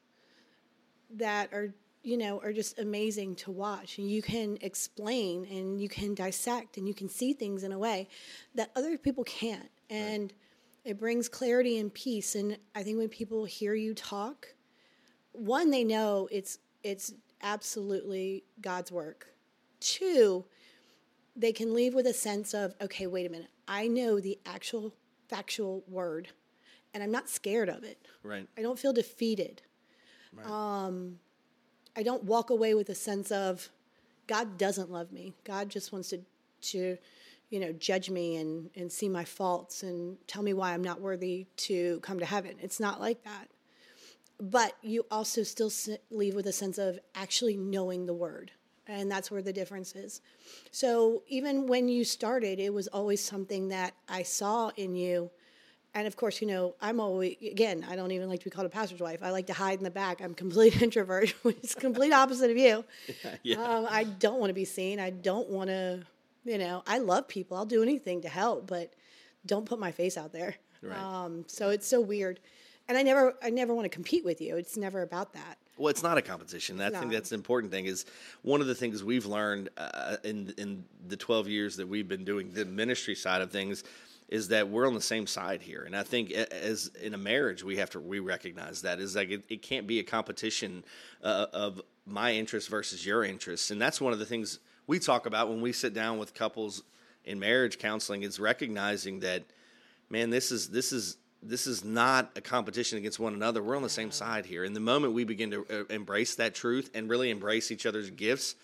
that 1.16 1.52
are 1.52 1.74
you 2.02 2.16
know, 2.16 2.40
are 2.42 2.52
just 2.52 2.78
amazing 2.78 3.36
to 3.36 3.50
watch. 3.50 3.98
And 3.98 4.10
you 4.10 4.22
can 4.22 4.58
explain 4.60 5.44
and 5.46 5.80
you 5.80 5.88
can 5.88 6.14
dissect 6.14 6.76
and 6.76 6.88
you 6.88 6.94
can 6.94 7.08
see 7.08 7.32
things 7.32 7.62
in 7.62 7.72
a 7.72 7.78
way 7.78 8.08
that 8.54 8.70
other 8.74 8.96
people 8.96 9.24
can't. 9.24 9.70
And 9.90 10.22
right. 10.22 10.92
it 10.92 10.98
brings 10.98 11.28
clarity 11.28 11.78
and 11.78 11.92
peace. 11.92 12.34
And 12.34 12.56
I 12.74 12.82
think 12.82 12.98
when 12.98 13.08
people 13.08 13.44
hear 13.44 13.74
you 13.74 13.94
talk, 13.94 14.54
one, 15.32 15.70
they 15.70 15.84
know 15.84 16.28
it's 16.30 16.58
it's 16.82 17.12
absolutely 17.42 18.44
God's 18.60 18.90
work. 18.90 19.26
Two, 19.80 20.44
they 21.36 21.52
can 21.52 21.74
leave 21.74 21.94
with 21.94 22.06
a 22.06 22.12
sense 22.14 22.54
of, 22.54 22.74
okay, 22.80 23.06
wait 23.06 23.26
a 23.26 23.30
minute, 23.30 23.50
I 23.68 23.86
know 23.86 24.20
the 24.20 24.38
actual 24.46 24.94
factual 25.28 25.84
word 25.86 26.28
and 26.92 27.02
I'm 27.02 27.10
not 27.10 27.28
scared 27.28 27.68
of 27.68 27.84
it. 27.84 27.98
Right. 28.22 28.46
I 28.58 28.62
don't 28.62 28.78
feel 28.78 28.92
defeated. 28.92 29.62
Right. 30.32 30.46
Um, 30.46 31.18
I 31.96 32.02
don't 32.02 32.24
walk 32.24 32.50
away 32.50 32.74
with 32.74 32.88
a 32.88 32.94
sense 32.94 33.30
of 33.30 33.68
God 34.26 34.58
doesn't 34.58 34.90
love 34.90 35.12
me. 35.12 35.34
God 35.44 35.68
just 35.68 35.92
wants 35.92 36.10
to 36.10 36.20
to 36.62 36.98
you 37.48 37.58
know 37.58 37.72
judge 37.72 38.10
me 38.10 38.36
and 38.36 38.70
and 38.76 38.90
see 38.90 39.08
my 39.08 39.24
faults 39.24 39.82
and 39.82 40.16
tell 40.26 40.42
me 40.42 40.52
why 40.52 40.72
I'm 40.72 40.84
not 40.84 41.00
worthy 41.00 41.46
to 41.56 42.00
come 42.00 42.18
to 42.20 42.26
heaven. 42.26 42.56
It's 42.60 42.80
not 42.80 43.00
like 43.00 43.24
that. 43.24 43.48
But 44.40 44.74
you 44.82 45.04
also 45.10 45.42
still 45.42 45.70
leave 46.10 46.34
with 46.34 46.46
a 46.46 46.52
sense 46.52 46.78
of 46.78 46.98
actually 47.14 47.56
knowing 47.56 48.06
the 48.06 48.14
word. 48.14 48.52
And 48.86 49.10
that's 49.10 49.30
where 49.30 49.42
the 49.42 49.52
difference 49.52 49.94
is. 49.94 50.20
So 50.70 51.22
even 51.28 51.66
when 51.66 51.88
you 51.88 52.04
started, 52.04 52.58
it 52.58 52.72
was 52.72 52.88
always 52.88 53.22
something 53.22 53.68
that 53.68 53.94
I 54.08 54.22
saw 54.22 54.70
in 54.76 54.96
you 54.96 55.30
and 55.94 56.06
of 56.06 56.16
course, 56.16 56.40
you 56.40 56.46
know, 56.46 56.74
I'm 56.80 57.00
always 57.00 57.36
again. 57.42 57.84
I 57.88 57.96
don't 57.96 58.12
even 58.12 58.28
like 58.28 58.40
to 58.40 58.44
be 58.44 58.50
called 58.50 58.66
a 58.66 58.70
pastor's 58.70 59.00
wife. 59.00 59.22
I 59.22 59.30
like 59.30 59.46
to 59.48 59.52
hide 59.52 59.78
in 59.78 59.84
the 59.84 59.90
back. 59.90 60.20
I'm 60.20 60.34
complete 60.34 60.80
introvert, 60.82 61.30
which 61.42 61.58
is 61.62 61.74
complete 61.74 62.12
opposite 62.12 62.50
of 62.50 62.56
you. 62.56 62.84
Yeah, 63.24 63.34
yeah. 63.42 63.56
Um, 63.62 63.86
I 63.90 64.04
don't 64.04 64.38
want 64.38 64.50
to 64.50 64.54
be 64.54 64.64
seen. 64.64 65.00
I 65.00 65.10
don't 65.10 65.48
want 65.48 65.68
to, 65.68 66.02
you 66.44 66.58
know. 66.58 66.82
I 66.86 66.98
love 66.98 67.26
people. 67.26 67.56
I'll 67.56 67.66
do 67.66 67.82
anything 67.82 68.22
to 68.22 68.28
help, 68.28 68.66
but 68.66 68.92
don't 69.46 69.66
put 69.66 69.78
my 69.78 69.90
face 69.90 70.16
out 70.16 70.32
there. 70.32 70.54
Right. 70.82 70.96
Um, 70.96 71.44
so 71.46 71.70
it's 71.70 71.86
so 71.86 72.00
weird, 72.00 72.40
and 72.88 72.96
I 72.96 73.02
never, 73.02 73.34
I 73.42 73.50
never 73.50 73.74
want 73.74 73.84
to 73.84 73.90
compete 73.90 74.24
with 74.24 74.40
you. 74.40 74.56
It's 74.56 74.76
never 74.76 75.02
about 75.02 75.32
that. 75.34 75.58
Well, 75.76 75.88
it's 75.88 76.02
not 76.02 76.18
a 76.18 76.22
competition. 76.22 76.80
I 76.80 76.90
think 76.90 77.10
that's 77.10 77.30
the 77.30 77.34
important 77.34 77.72
thing. 77.72 77.86
Is 77.86 78.04
one 78.42 78.60
of 78.60 78.66
the 78.66 78.74
things 78.74 79.02
we've 79.02 79.26
learned 79.26 79.70
uh, 79.76 80.16
in 80.24 80.54
in 80.56 80.84
the 81.08 81.16
12 81.16 81.48
years 81.48 81.76
that 81.76 81.88
we've 81.88 82.06
been 82.06 82.24
doing 82.24 82.50
the 82.52 82.64
ministry 82.64 83.14
side 83.14 83.40
of 83.40 83.50
things 83.50 83.82
is 84.30 84.48
that 84.48 84.68
we're 84.68 84.86
on 84.86 84.94
the 84.94 85.00
same 85.00 85.26
side 85.26 85.60
here. 85.60 85.82
And 85.82 85.94
I 85.94 86.04
think 86.04 86.30
as 86.30 86.90
in 87.02 87.14
a 87.14 87.18
marriage, 87.18 87.64
we 87.64 87.76
have 87.76 87.90
to 87.90 88.00
we 88.00 88.20
recognize 88.20 88.82
that 88.82 89.00
is 89.00 89.16
like 89.16 89.30
it, 89.30 89.42
it 89.48 89.60
can't 89.60 89.86
be 89.86 89.98
a 89.98 90.04
competition 90.04 90.84
uh, 91.22 91.46
of 91.52 91.82
my 92.06 92.32
interests 92.32 92.70
versus 92.70 93.04
your 93.04 93.24
interests. 93.24 93.70
And 93.70 93.82
that's 93.82 94.00
one 94.00 94.12
of 94.12 94.20
the 94.20 94.24
things 94.24 94.60
we 94.86 95.00
talk 95.00 95.26
about 95.26 95.48
when 95.48 95.60
we 95.60 95.72
sit 95.72 95.92
down 95.92 96.18
with 96.18 96.32
couples 96.32 96.84
in 97.24 97.40
marriage 97.40 97.78
counseling 97.78 98.22
is 98.22 98.40
recognizing 98.40 99.20
that 99.20 99.42
man, 100.08 100.30
this 100.30 100.52
is 100.52 100.68
this 100.68 100.92
is 100.92 101.16
this 101.42 101.66
is 101.66 101.84
not 101.84 102.30
a 102.36 102.40
competition 102.40 102.98
against 102.98 103.18
one 103.18 103.34
another. 103.34 103.62
We're 103.62 103.76
on 103.76 103.82
the 103.82 103.88
same 103.88 104.12
side 104.12 104.46
here. 104.46 104.62
And 104.62 104.76
the 104.76 104.80
moment 104.80 105.14
we 105.14 105.24
begin 105.24 105.50
to 105.50 105.66
uh, 105.70 105.92
embrace 105.92 106.36
that 106.36 106.54
truth 106.54 106.90
and 106.94 107.08
really 107.08 107.30
embrace 107.30 107.70
each 107.70 107.86
other's 107.86 108.10
gifts 108.10 108.54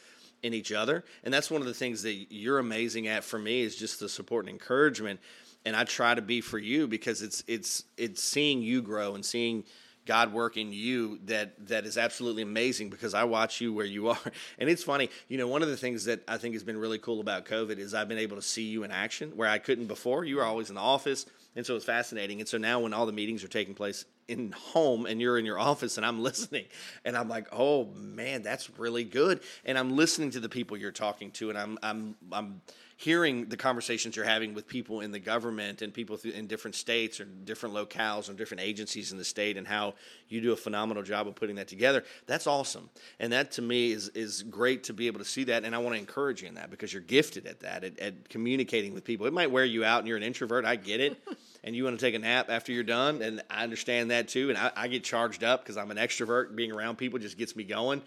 in 0.43 0.53
each 0.53 0.71
other, 0.71 1.03
and 1.25 1.33
that's 1.33 1.51
one 1.51 1.63
of 1.63 1.67
the 1.67 1.75
things 1.75 2.03
that 2.03 2.27
you're 2.31 2.59
amazing 2.59 3.09
at 3.09 3.25
for 3.25 3.39
me 3.39 3.63
is 3.63 3.75
just 3.75 3.99
the 3.99 4.09
support 4.09 4.45
and 4.45 4.53
encouragement 4.53 5.19
and 5.67 5.75
I 5.75 5.85
try 5.85 6.15
to 6.15 6.23
be 6.23 6.41
for 6.41 6.59
you 6.59 6.87
because 6.87 7.21
it's 7.21 7.45
it's 7.49 7.85
it's 7.99 8.23
seeing 8.23 8.63
you 8.63 8.81
grow 8.81 9.17
and 9.17 9.25
seeing 9.25 9.65
God 10.07 10.33
work 10.33 10.57
in 10.57 10.73
you 10.73 11.19
that 11.25 11.67
that 11.67 11.85
is 11.85 11.99
absolutely 11.99 12.43
amazing 12.43 12.89
because 12.89 13.13
I 13.13 13.25
watch 13.25 13.61
you 13.61 13.73
where 13.73 13.85
you 13.85 14.09
are. 14.11 14.33
And 14.61 14.71
it's 14.71 14.85
funny, 14.85 15.11
you 15.29 15.37
know, 15.37 15.49
one 15.49 15.63
of 15.63 15.69
the 15.69 15.77
things 15.77 16.05
that 16.05 16.23
I 16.29 16.39
think 16.39 16.55
has 16.55 16.63
been 16.63 16.79
really 16.79 16.99
cool 16.99 17.21
about 17.21 17.45
COVID 17.45 17.79
is 17.79 17.93
I've 17.93 18.09
been 18.09 18.19
able 18.19 18.37
to 18.37 18.43
see 18.43 18.63
you 18.63 18.85
in 18.85 18.93
action 18.93 19.33
where 19.33 19.49
I 19.49 19.59
couldn't 19.59 19.87
before. 19.87 20.25
You 20.25 20.37
were 20.37 20.45
always 20.45 20.69
in 20.69 20.77
the 20.77 20.81
office, 20.81 21.27
and 21.57 21.67
so 21.67 21.75
it's 21.75 21.85
fascinating. 21.85 22.39
And 22.39 22.49
so 22.49 22.59
now 22.59 22.79
when 22.79 22.95
all 22.95 23.05
the 23.05 23.13
meetings 23.13 23.43
are 23.43 23.49
taking 23.49 23.75
place 23.75 24.05
in 24.29 24.53
home 24.53 25.07
and 25.07 25.21
you're 25.21 25.39
in 25.39 25.45
your 25.45 25.59
office 25.59 25.97
and 25.97 26.07
I'm 26.07 26.23
listening 26.23 26.67
and 27.05 27.17
I'm 27.17 27.29
like, 27.29 27.49
"Oh 27.53 27.87
man, 27.97 28.43
that's 28.43 28.71
really 28.79 29.05
good." 29.05 29.41
And 29.65 29.77
I'm 29.77 29.97
listening 29.97 30.31
to 30.31 30.41
the 30.41 30.49
people 30.49 30.77
you're 30.77 30.93
talking 30.93 31.33
to 31.33 31.51
and 31.51 31.59
I'm 31.59 31.79
I'm 31.83 32.15
I'm 32.31 32.61
hearing 32.97 33.47
the 33.47 33.57
conversations 33.57 34.17
you're 34.17 34.25
having 34.25 34.55
with 34.55 34.67
people 34.67 35.01
in 35.01 35.13
the 35.13 35.19
government 35.19 35.83
and 35.83 35.93
people 35.93 36.19
in 36.25 36.47
different 36.47 36.75
states 36.75 37.21
or 37.21 37.25
different 37.25 37.75
locales 37.75 38.31
or 38.31 38.33
different 38.33 38.63
agencies 38.63 39.13
in 39.13 39.19
the 39.19 39.25
state 39.25 39.59
and 39.59 39.67
how 39.67 39.95
you 40.29 40.41
do 40.41 40.53
a 40.53 40.57
phenomenal 40.57 41.03
job 41.03 41.29
of 41.29 41.35
putting 41.35 41.57
that 41.57 41.69
together 41.69 42.03
that's 42.27 42.47
awesome. 42.47 42.89
And 43.21 43.33
that 43.33 43.53
to 43.53 43.63
me 43.63 43.93
is 43.93 44.09
is 44.11 44.43
great 44.43 44.85
to 44.85 44.93
be 44.93 45.07
able 45.07 45.19
to 45.19 45.25
see 45.25 45.45
that. 45.45 45.65
And 45.65 45.75
i 45.75 45.79
want 45.79 45.95
to 45.95 45.99
encourage 45.99 46.43
you 46.43 46.49
in 46.49 46.55
that 46.55 46.71
because 46.71 46.93
you're 46.93 47.03
gifted 47.03 47.47
at 47.47 47.61
that 47.61 47.85
at, 47.85 47.99
at 47.99 48.29
communicating 48.29 48.95
with 48.95 49.05
people. 49.05 49.27
It 49.27 49.33
might 49.33 49.51
wear 49.51 49.65
you 49.65 49.85
out 49.85 50.01
and 50.01 50.09
you're 50.09 50.17
an 50.17 50.23
introvert 50.23 50.65
i 50.65 50.77
get 50.77 51.01
it. 51.01 51.17
And 51.65 51.75
you 51.75 51.83
want 51.83 51.99
to 51.99 52.07
take 52.07 52.15
a 52.15 52.21
nap 52.21 52.49
after 52.49 52.71
you're 52.71 52.85
done 52.85 53.23
and 53.23 53.43
i 53.51 53.65
understand 53.65 54.13
that 54.13 54.29
too. 54.29 54.51
And 54.51 54.59
i, 54.59 54.71
I 54.77 54.89
get 54.89 55.03
charged 55.03 55.43
up 55.43 55.63
because 55.63 55.77
i'm 55.77 55.91
an 55.91 55.97
extrovert. 55.97 56.55
Being 56.55 56.71
around 56.71 56.97
people 56.97 57.19
just 57.19 57.37
gets 57.37 57.57
me 57.57 57.65
going 57.65 58.03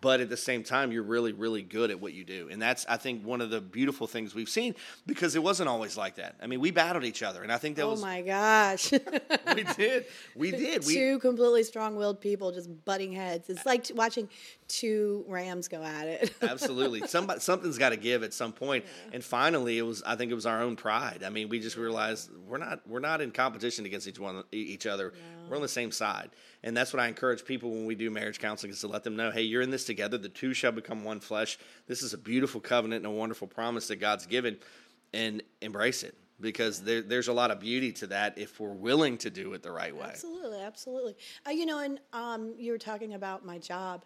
but 0.00 0.20
at 0.20 0.28
the 0.28 0.36
same 0.36 0.62
time 0.62 0.92
you're 0.92 1.02
really 1.02 1.32
really 1.32 1.62
good 1.62 1.90
at 1.90 2.00
what 2.00 2.12
you 2.12 2.24
do. 2.24 2.48
And 2.50 2.60
that's 2.60 2.84
i 2.88 2.96
think 2.96 3.24
one 3.24 3.40
of 3.40 3.50
the 3.50 3.60
beautiful 3.60 4.06
things 4.06 4.34
we've 4.34 4.48
seen 4.48 4.74
because 5.06 5.34
it 5.34 5.42
wasn't 5.42 5.68
always 5.68 5.96
like 5.96 6.16
that. 6.16 6.36
I 6.42 6.46
mean 6.46 6.60
we 6.60 6.70
battled 6.70 7.04
each 7.04 7.22
other 7.22 7.42
and 7.42 7.50
i 7.50 7.58
think 7.58 7.76
that 7.76 7.82
oh 7.82 7.90
was 7.90 8.02
oh 8.02 8.06
my 8.06 8.22
gosh. 8.22 8.92
we 9.54 9.64
did. 9.76 10.06
We 10.36 10.50
did. 10.50 10.86
We 10.86 10.94
two 10.94 11.18
completely 11.20 11.62
strong-willed 11.62 12.20
people 12.20 12.52
just 12.52 12.84
butting 12.84 13.12
heads. 13.12 13.48
It's 13.48 13.64
like 13.64 13.86
watching 13.94 14.28
two 14.68 15.24
rams 15.26 15.68
go 15.68 15.82
at 15.82 16.06
it. 16.06 16.34
absolutely. 16.42 17.06
Somebody 17.06 17.40
something's 17.40 17.78
got 17.78 17.90
to 17.90 17.96
give 17.96 18.22
at 18.22 18.34
some 18.34 18.52
point. 18.52 18.84
And 19.12 19.24
finally 19.24 19.78
it 19.78 19.82
was 19.82 20.02
i 20.04 20.16
think 20.16 20.30
it 20.30 20.34
was 20.34 20.46
our 20.46 20.62
own 20.62 20.76
pride. 20.76 21.22
I 21.24 21.30
mean 21.30 21.48
we 21.48 21.60
just 21.60 21.76
realized 21.76 22.30
we're 22.46 22.58
not 22.58 22.86
we're 22.86 23.00
not 23.00 23.20
in 23.20 23.30
competition 23.30 23.86
against 23.86 24.06
each 24.06 24.18
one 24.18 24.44
each 24.52 24.86
other. 24.86 25.12
We're 25.48 25.56
on 25.56 25.62
the 25.62 25.68
same 25.68 25.90
side. 25.92 26.30
And 26.62 26.76
that's 26.76 26.92
what 26.92 27.00
i 27.00 27.06
encourage 27.06 27.44
people 27.44 27.70
when 27.70 27.86
we 27.86 27.94
do 27.94 28.10
marriage 28.10 28.38
counseling 28.38 28.72
is 28.72 28.80
to 28.80 28.88
let 28.88 29.04
them 29.04 29.16
know 29.16 29.30
hey 29.30 29.42
you're 29.42 29.62
in 29.62 29.70
this 29.70 29.77
together 29.84 30.18
the 30.18 30.28
two 30.28 30.52
shall 30.54 30.72
become 30.72 31.04
one 31.04 31.20
flesh 31.20 31.58
this 31.86 32.02
is 32.02 32.14
a 32.14 32.18
beautiful 32.18 32.60
covenant 32.60 33.04
and 33.04 33.14
a 33.14 33.16
wonderful 33.16 33.46
promise 33.46 33.88
that 33.88 33.96
god's 33.96 34.26
given 34.26 34.56
and 35.12 35.42
embrace 35.60 36.02
it 36.02 36.14
because 36.40 36.82
there, 36.82 37.02
there's 37.02 37.28
a 37.28 37.32
lot 37.32 37.50
of 37.50 37.58
beauty 37.58 37.92
to 37.92 38.06
that 38.06 38.38
if 38.38 38.60
we're 38.60 38.72
willing 38.72 39.18
to 39.18 39.30
do 39.30 39.52
it 39.54 39.62
the 39.62 39.72
right 39.72 39.94
way 39.96 40.08
Absolutely, 40.08 40.60
absolutely. 40.60 41.16
Uh, 41.46 41.50
you 41.50 41.66
know, 41.66 41.78
and 41.80 42.00
um, 42.12 42.54
you 42.56 42.72
were 42.72 42.78
talking 42.78 43.14
about 43.14 43.44
my 43.44 43.58
job. 43.58 44.04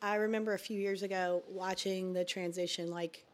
I 0.00 0.16
remember 0.16 0.54
a 0.54 0.58
few 0.58 0.78
years 0.78 1.02
ago 1.02 1.42
watching 1.48 2.12
the 2.12 2.24
transition, 2.24 2.88
like 2.88 3.24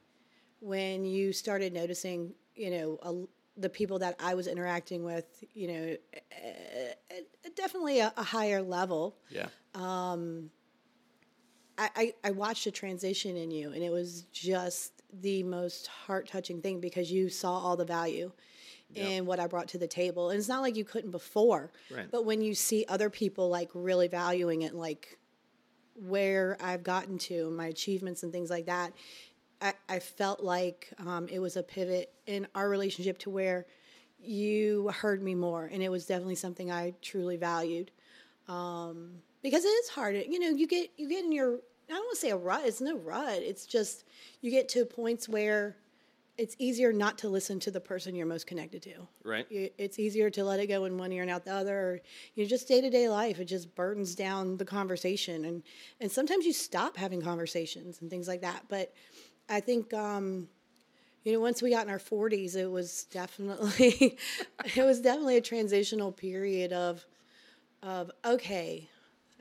when 0.60 1.04
you 1.04 1.32
started 1.32 1.72
noticing, 1.72 2.32
you 2.54 2.70
know, 2.70 2.98
a, 3.02 3.60
the 3.60 3.68
people 3.68 3.98
that 4.00 4.16
I 4.18 4.34
was 4.34 4.46
interacting 4.46 5.04
with, 5.04 5.44
you 5.54 5.68
know, 5.68 5.96
uh, 6.14 7.14
uh, 7.14 7.48
definitely 7.54 8.00
a, 8.00 8.12
a 8.16 8.22
higher 8.22 8.62
level. 8.62 9.16
yeah 9.30 9.48
I, 9.74 10.50
I, 11.78 12.14
I 12.22 12.30
watched 12.30 12.66
a 12.66 12.70
transition 12.70 13.36
in 13.36 13.50
you, 13.50 13.72
and 13.72 13.82
it 13.82 13.90
was 13.90 14.22
just 14.32 15.02
the 15.20 15.42
most 15.42 15.86
heart 15.86 16.28
touching 16.28 16.60
thing 16.60 16.80
because 16.80 17.10
you 17.10 17.28
saw 17.28 17.52
all 17.52 17.76
the 17.76 17.84
value 17.84 18.30
in 18.94 19.26
what 19.26 19.40
I 19.40 19.46
brought 19.46 19.68
to 19.68 19.78
the 19.78 19.88
table. 19.88 20.30
And 20.30 20.38
it's 20.38 20.48
not 20.48 20.62
like 20.62 20.76
you 20.76 20.84
couldn't 20.84 21.10
before, 21.10 21.72
Right. 21.90 22.08
but 22.10 22.24
when 22.24 22.40
you 22.40 22.54
see 22.54 22.84
other 22.88 23.10
people 23.10 23.48
like 23.48 23.70
really 23.74 24.08
valuing 24.08 24.62
it, 24.62 24.74
like 24.74 25.18
where 25.94 26.56
I've 26.60 26.82
gotten 26.82 27.18
to, 27.18 27.50
my 27.50 27.66
achievements 27.66 28.22
and 28.22 28.32
things 28.32 28.50
like 28.50 28.66
that, 28.66 28.92
I, 29.60 29.74
I 29.88 29.98
felt 29.98 30.40
like 30.40 30.92
um, 30.98 31.28
it 31.28 31.38
was 31.38 31.56
a 31.56 31.62
pivot 31.62 32.12
in 32.26 32.46
our 32.54 32.68
relationship 32.68 33.18
to 33.18 33.30
where 33.30 33.66
you 34.20 34.88
heard 34.88 35.22
me 35.22 35.34
more, 35.34 35.66
and 35.66 35.82
it 35.82 35.88
was 35.90 36.06
definitely 36.06 36.34
something 36.36 36.70
I 36.70 36.94
truly 37.02 37.36
valued 37.36 37.90
because 39.44 39.64
it 39.64 39.68
is 39.68 39.90
hard. 39.90 40.16
You 40.28 40.40
know, 40.40 40.48
you 40.48 40.66
get 40.66 40.90
you 40.96 41.08
get 41.08 41.24
in 41.24 41.30
your 41.30 41.60
I 41.88 41.92
don't 41.92 42.04
want 42.04 42.14
to 42.14 42.20
say 42.20 42.30
a 42.30 42.36
rut. 42.36 42.62
It's 42.64 42.80
no 42.80 42.96
rut. 42.96 43.42
It's 43.42 43.66
just 43.66 44.04
you 44.40 44.50
get 44.50 44.68
to 44.70 44.84
points 44.84 45.28
where 45.28 45.76
it's 46.36 46.56
easier 46.58 46.92
not 46.92 47.18
to 47.18 47.28
listen 47.28 47.60
to 47.60 47.70
the 47.70 47.80
person 47.80 48.16
you're 48.16 48.26
most 48.26 48.48
connected 48.48 48.82
to. 48.82 49.06
right 49.22 49.46
It's 49.78 50.00
easier 50.00 50.30
to 50.30 50.42
let 50.42 50.58
it 50.58 50.66
go 50.66 50.84
in 50.86 50.98
one 50.98 51.12
ear 51.12 51.22
and 51.22 51.30
out 51.30 51.44
the 51.44 51.54
other. 51.54 51.78
Or, 51.78 52.00
you 52.34 52.42
know, 52.42 52.48
just 52.48 52.66
day 52.66 52.80
to 52.80 52.90
day 52.90 53.08
life, 53.08 53.38
it 53.38 53.44
just 53.44 53.72
burdens 53.76 54.16
down 54.16 54.56
the 54.56 54.64
conversation, 54.64 55.44
and 55.44 55.62
and 56.00 56.10
sometimes 56.10 56.44
you 56.46 56.52
stop 56.52 56.96
having 56.96 57.22
conversations 57.22 58.00
and 58.00 58.10
things 58.10 58.26
like 58.26 58.40
that. 58.40 58.64
But 58.68 58.92
I 59.48 59.60
think. 59.60 59.94
um 59.94 60.48
you 61.26 61.32
know, 61.32 61.40
once 61.40 61.62
we 61.62 61.70
got 61.70 61.86
in 61.86 61.90
our 61.90 61.98
40s, 61.98 62.54
it 62.54 62.66
was 62.66 63.04
definitely, 63.04 64.18
it 64.76 64.84
was 64.84 65.00
definitely 65.00 65.38
a 65.38 65.40
transitional 65.40 66.12
period 66.12 66.70
of, 66.74 67.02
of 67.82 68.10
okay, 68.26 68.90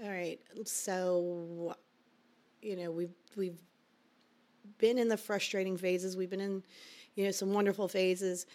all 0.02 0.10
right, 0.10 0.40
so, 0.66 1.76
you 2.62 2.76
know, 2.76 2.92
we've 2.92 3.14
we've 3.36 3.62
been 4.78 4.98
in 4.98 5.08
the 5.08 5.18
frustrating 5.18 5.78
phases. 5.78 6.18
We've 6.18 6.30
been 6.30 6.42
in, 6.42 6.64
you 7.16 7.26
know, 7.26 7.32
some 7.32 7.54
wonderful 7.54 7.88
phases. 7.88 8.46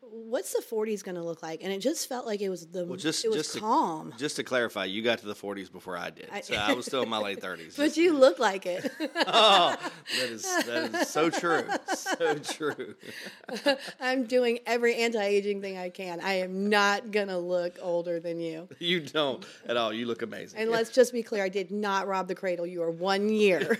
What's 0.00 0.52
the 0.52 0.62
40s 0.62 1.02
going 1.02 1.16
to 1.16 1.22
look 1.22 1.42
like? 1.42 1.62
And 1.62 1.72
it 1.72 1.80
just 1.80 2.08
felt 2.08 2.24
like 2.24 2.40
it 2.40 2.48
was 2.48 2.66
the 2.68 2.84
well 2.84 2.96
just 2.96 3.24
it 3.24 3.28
was 3.28 3.38
just 3.38 3.58
calm. 3.58 4.12
to, 4.12 4.18
just 4.18 4.36
to 4.36 4.44
clarify 4.44 4.84
you 4.84 5.02
got 5.02 5.18
to 5.18 5.26
the 5.26 5.34
40s 5.34 5.70
before 5.70 5.96
i 5.96 6.10
did 6.10 6.28
I- 6.32 6.40
so 6.40 6.54
i 6.54 6.72
was 6.72 6.86
still 6.86 7.02
in 7.02 7.08
my 7.08 7.18
late 7.18 7.40
30s 7.40 7.76
but 7.76 7.96
you 7.96 8.12
look 8.12 8.38
like 8.38 8.64
it. 8.66 8.90
oh 9.26 9.76
that 10.18 10.28
is 10.30 10.42
that 10.42 10.94
is 10.94 11.08
so 11.08 11.30
true 11.30 11.64
so 11.94 12.34
true 12.38 12.94
I'm 14.00 14.24
doing 14.24 14.60
every 14.66 14.94
anti-aging 14.96 15.60
thing 15.60 15.76
I 15.78 15.88
can. 15.90 16.20
I 16.20 16.34
am 16.34 16.68
not 16.68 17.10
going 17.10 17.28
to 17.28 17.38
look 17.38 17.78
older 17.80 18.20
than 18.20 18.40
you. 18.40 18.68
You 18.78 19.00
don't 19.00 19.44
at 19.66 19.76
all. 19.76 19.92
You 19.92 20.06
look 20.06 20.22
amazing. 20.22 20.60
And 20.60 20.70
let's 20.70 20.90
just 20.90 21.12
be 21.12 21.22
clear, 21.22 21.42
I 21.44 21.48
did 21.48 21.70
not 21.70 22.06
rob 22.06 22.28
the 22.28 22.34
cradle. 22.34 22.66
You 22.66 22.82
are 22.82 22.90
one 22.90 23.28
year 23.28 23.78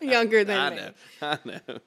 younger 0.00 0.44
than 0.44 0.60
I 0.60 0.70
me. 0.70 0.76
know. 0.76 0.92
I 1.22 1.38
know. 1.44 1.80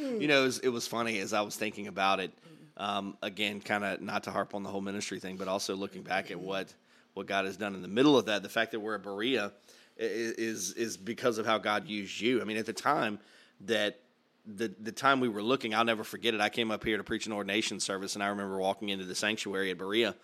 You 0.00 0.28
know, 0.28 0.42
it 0.42 0.46
was, 0.46 0.58
it 0.60 0.68
was 0.68 0.86
funny 0.86 1.18
as 1.18 1.32
I 1.32 1.40
was 1.42 1.56
thinking 1.56 1.86
about 1.86 2.20
it. 2.20 2.32
Um, 2.76 3.16
again, 3.22 3.60
kind 3.60 3.84
of 3.84 4.00
not 4.00 4.24
to 4.24 4.30
harp 4.30 4.54
on 4.54 4.62
the 4.62 4.70
whole 4.70 4.80
ministry 4.80 5.20
thing, 5.20 5.36
but 5.36 5.48
also 5.48 5.76
looking 5.76 6.02
back 6.02 6.30
at 6.30 6.40
what 6.40 6.72
what 7.14 7.26
God 7.26 7.44
has 7.44 7.56
done 7.56 7.74
in 7.74 7.82
the 7.82 7.88
middle 7.88 8.16
of 8.16 8.26
that. 8.26 8.42
The 8.42 8.48
fact 8.48 8.70
that 8.72 8.80
we're 8.80 8.94
at 8.94 9.02
Berea 9.02 9.52
is 9.98 10.72
is 10.72 10.96
because 10.96 11.38
of 11.38 11.44
how 11.44 11.58
God 11.58 11.86
used 11.88 12.20
you. 12.20 12.40
I 12.40 12.44
mean, 12.44 12.56
at 12.56 12.66
the 12.66 12.72
time 12.72 13.18
that 13.62 14.00
the 14.46 14.72
the 14.80 14.92
time 14.92 15.20
we 15.20 15.28
were 15.28 15.42
looking, 15.42 15.74
I'll 15.74 15.84
never 15.84 16.04
forget 16.04 16.32
it. 16.32 16.40
I 16.40 16.48
came 16.48 16.70
up 16.70 16.82
here 16.82 16.96
to 16.96 17.04
preach 17.04 17.26
an 17.26 17.32
ordination 17.32 17.80
service, 17.80 18.14
and 18.14 18.22
I 18.22 18.28
remember 18.28 18.58
walking 18.58 18.88
into 18.88 19.04
the 19.04 19.14
sanctuary 19.14 19.70
at 19.70 19.78
Berea 19.78 20.14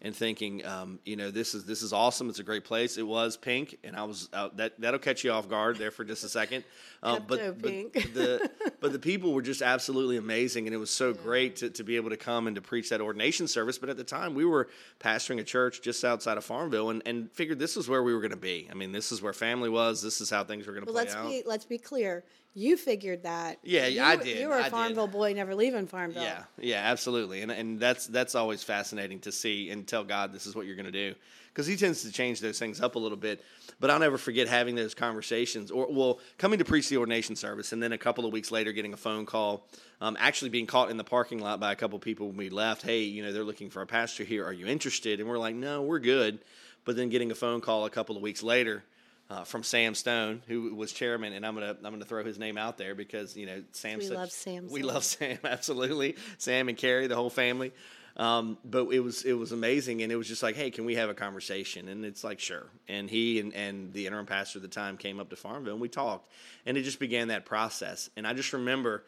and 0.00 0.14
thinking, 0.14 0.64
um, 0.64 1.00
you 1.04 1.16
know, 1.16 1.30
this 1.30 1.54
is 1.54 1.64
this 1.64 1.82
is 1.82 1.92
awesome. 1.92 2.28
It's 2.28 2.38
a 2.38 2.44
great 2.44 2.64
place. 2.64 2.98
It 2.98 3.06
was 3.06 3.36
pink, 3.36 3.78
and 3.82 3.96
I 3.96 4.04
was 4.04 4.28
uh, 4.32 4.50
that 4.54 4.80
that'll 4.80 5.00
catch 5.00 5.24
you 5.24 5.32
off 5.32 5.48
guard 5.48 5.76
there 5.76 5.90
for 5.90 6.04
just 6.04 6.22
a 6.22 6.28
second. 6.28 6.64
Uh, 7.02 7.18
but, 7.26 7.60
but 7.60 7.92
the 7.92 8.50
but 8.80 8.92
the 8.92 8.98
people 8.98 9.32
were 9.32 9.42
just 9.42 9.60
absolutely 9.60 10.16
amazing, 10.16 10.66
and 10.66 10.74
it 10.74 10.78
was 10.78 10.90
so 10.90 11.12
great 11.12 11.56
to, 11.56 11.70
to 11.70 11.82
be 11.82 11.96
able 11.96 12.10
to 12.10 12.16
come 12.16 12.46
and 12.46 12.54
to 12.54 12.62
preach 12.62 12.90
that 12.90 13.00
ordination 13.00 13.48
service. 13.48 13.76
But 13.78 13.88
at 13.88 13.96
the 13.96 14.04
time, 14.04 14.34
we 14.34 14.44
were 14.44 14.68
pastoring 15.00 15.40
a 15.40 15.44
church 15.44 15.82
just 15.82 16.04
outside 16.04 16.38
of 16.38 16.44
Farmville, 16.44 16.90
and, 16.90 17.02
and 17.04 17.30
figured 17.32 17.58
this 17.58 17.76
is 17.76 17.88
where 17.88 18.02
we 18.02 18.14
were 18.14 18.20
going 18.20 18.30
to 18.30 18.36
be. 18.36 18.68
I 18.70 18.74
mean, 18.74 18.92
this 18.92 19.10
is 19.10 19.20
where 19.20 19.32
family 19.32 19.68
was. 19.68 20.00
This 20.00 20.20
is 20.20 20.30
how 20.30 20.44
things 20.44 20.66
were 20.66 20.74
going 20.74 20.86
to 20.86 20.92
Well, 20.92 21.04
play 21.04 21.12
let's 21.12 21.16
out. 21.16 21.28
be 21.28 21.42
let's 21.44 21.64
be 21.64 21.78
clear. 21.78 22.24
You 22.58 22.76
figured 22.76 23.22
that. 23.22 23.58
Yeah, 23.62 23.86
you, 23.86 24.02
I 24.02 24.16
did, 24.16 24.36
You 24.36 24.48
were 24.48 24.58
a 24.58 24.64
did. 24.64 24.72
Farmville 24.72 25.06
boy, 25.06 25.32
never 25.32 25.54
leaving 25.54 25.86
Farmville. 25.86 26.24
Yeah, 26.24 26.42
yeah, 26.58 26.80
absolutely, 26.82 27.42
and 27.42 27.52
and 27.52 27.78
that's 27.78 28.08
that's 28.08 28.34
always 28.34 28.64
fascinating 28.64 29.20
to 29.20 29.30
see 29.30 29.70
and 29.70 29.86
tell 29.86 30.02
God 30.02 30.32
this 30.32 30.44
is 30.44 30.56
what 30.56 30.66
you're 30.66 30.74
going 30.74 30.86
to 30.86 30.90
do 30.90 31.14
because 31.46 31.68
He 31.68 31.76
tends 31.76 32.02
to 32.02 32.10
change 32.10 32.40
those 32.40 32.58
things 32.58 32.80
up 32.80 32.96
a 32.96 32.98
little 32.98 33.16
bit. 33.16 33.44
But 33.78 33.90
I'll 33.90 34.00
never 34.00 34.18
forget 34.18 34.48
having 34.48 34.74
those 34.74 34.92
conversations, 34.92 35.70
or 35.70 35.86
well, 35.88 36.18
coming 36.36 36.58
to 36.58 36.64
preach 36.64 36.88
the 36.88 36.96
ordination 36.96 37.36
service, 37.36 37.70
and 37.72 37.80
then 37.80 37.92
a 37.92 37.98
couple 37.98 38.26
of 38.26 38.32
weeks 38.32 38.50
later 38.50 38.72
getting 38.72 38.92
a 38.92 38.96
phone 38.96 39.24
call, 39.24 39.64
um, 40.00 40.16
actually 40.18 40.50
being 40.50 40.66
caught 40.66 40.90
in 40.90 40.96
the 40.96 41.04
parking 41.04 41.38
lot 41.38 41.60
by 41.60 41.70
a 41.70 41.76
couple 41.76 41.94
of 41.94 42.02
people 42.02 42.26
when 42.26 42.36
we 42.36 42.50
left. 42.50 42.82
Hey, 42.82 43.02
you 43.02 43.22
know 43.22 43.32
they're 43.32 43.44
looking 43.44 43.70
for 43.70 43.82
a 43.82 43.86
pastor 43.86 44.24
here. 44.24 44.44
Are 44.44 44.52
you 44.52 44.66
interested? 44.66 45.20
And 45.20 45.28
we're 45.28 45.38
like, 45.38 45.54
no, 45.54 45.82
we're 45.82 46.00
good. 46.00 46.40
But 46.84 46.96
then 46.96 47.08
getting 47.08 47.30
a 47.30 47.36
phone 47.36 47.60
call 47.60 47.84
a 47.84 47.90
couple 47.90 48.16
of 48.16 48.22
weeks 48.22 48.42
later. 48.42 48.82
Uh, 49.30 49.44
from 49.44 49.62
Sam 49.62 49.94
Stone, 49.94 50.42
who 50.46 50.74
was 50.74 50.90
chairman, 50.90 51.34
and 51.34 51.44
I'm 51.44 51.52
gonna 51.52 51.76
I'm 51.84 51.92
gonna 51.92 52.06
throw 52.06 52.24
his 52.24 52.38
name 52.38 52.56
out 52.56 52.78
there 52.78 52.94
because 52.94 53.36
you 53.36 53.44
know 53.44 53.62
Sam. 53.72 53.98
We 53.98 54.06
such- 54.06 54.16
love 54.16 54.30
Sam 54.30 54.68
We 54.70 54.82
love 54.82 55.04
Sam, 55.04 55.38
absolutely. 55.44 56.16
Sam 56.38 56.70
and 56.70 56.78
Carrie, 56.78 57.08
the 57.08 57.16
whole 57.16 57.28
family. 57.28 57.72
Um, 58.16 58.58
but 58.64 58.88
it 58.88 59.00
was 59.00 59.24
it 59.24 59.34
was 59.34 59.52
amazing, 59.52 60.02
and 60.02 60.10
it 60.10 60.16
was 60.16 60.26
just 60.26 60.42
like, 60.42 60.56
hey, 60.56 60.70
can 60.70 60.84
we 60.86 60.94
have 60.96 61.10
a 61.10 61.14
conversation? 61.14 61.88
And 61.88 62.04
it's 62.04 62.24
like, 62.24 62.40
sure. 62.40 62.66
And 62.88 63.08
he 63.08 63.38
and, 63.38 63.54
and 63.54 63.92
the 63.92 64.06
interim 64.06 64.26
pastor 64.26 64.58
at 64.58 64.62
the 64.62 64.68
time 64.68 64.96
came 64.96 65.20
up 65.20 65.30
to 65.30 65.36
Farmville, 65.36 65.74
and 65.74 65.80
we 65.80 65.88
talked, 65.88 66.32
and 66.66 66.76
it 66.76 66.82
just 66.82 66.98
began 66.98 67.28
that 67.28 67.44
process. 67.44 68.10
And 68.16 68.26
I 68.26 68.32
just 68.32 68.52
remember 68.52 69.04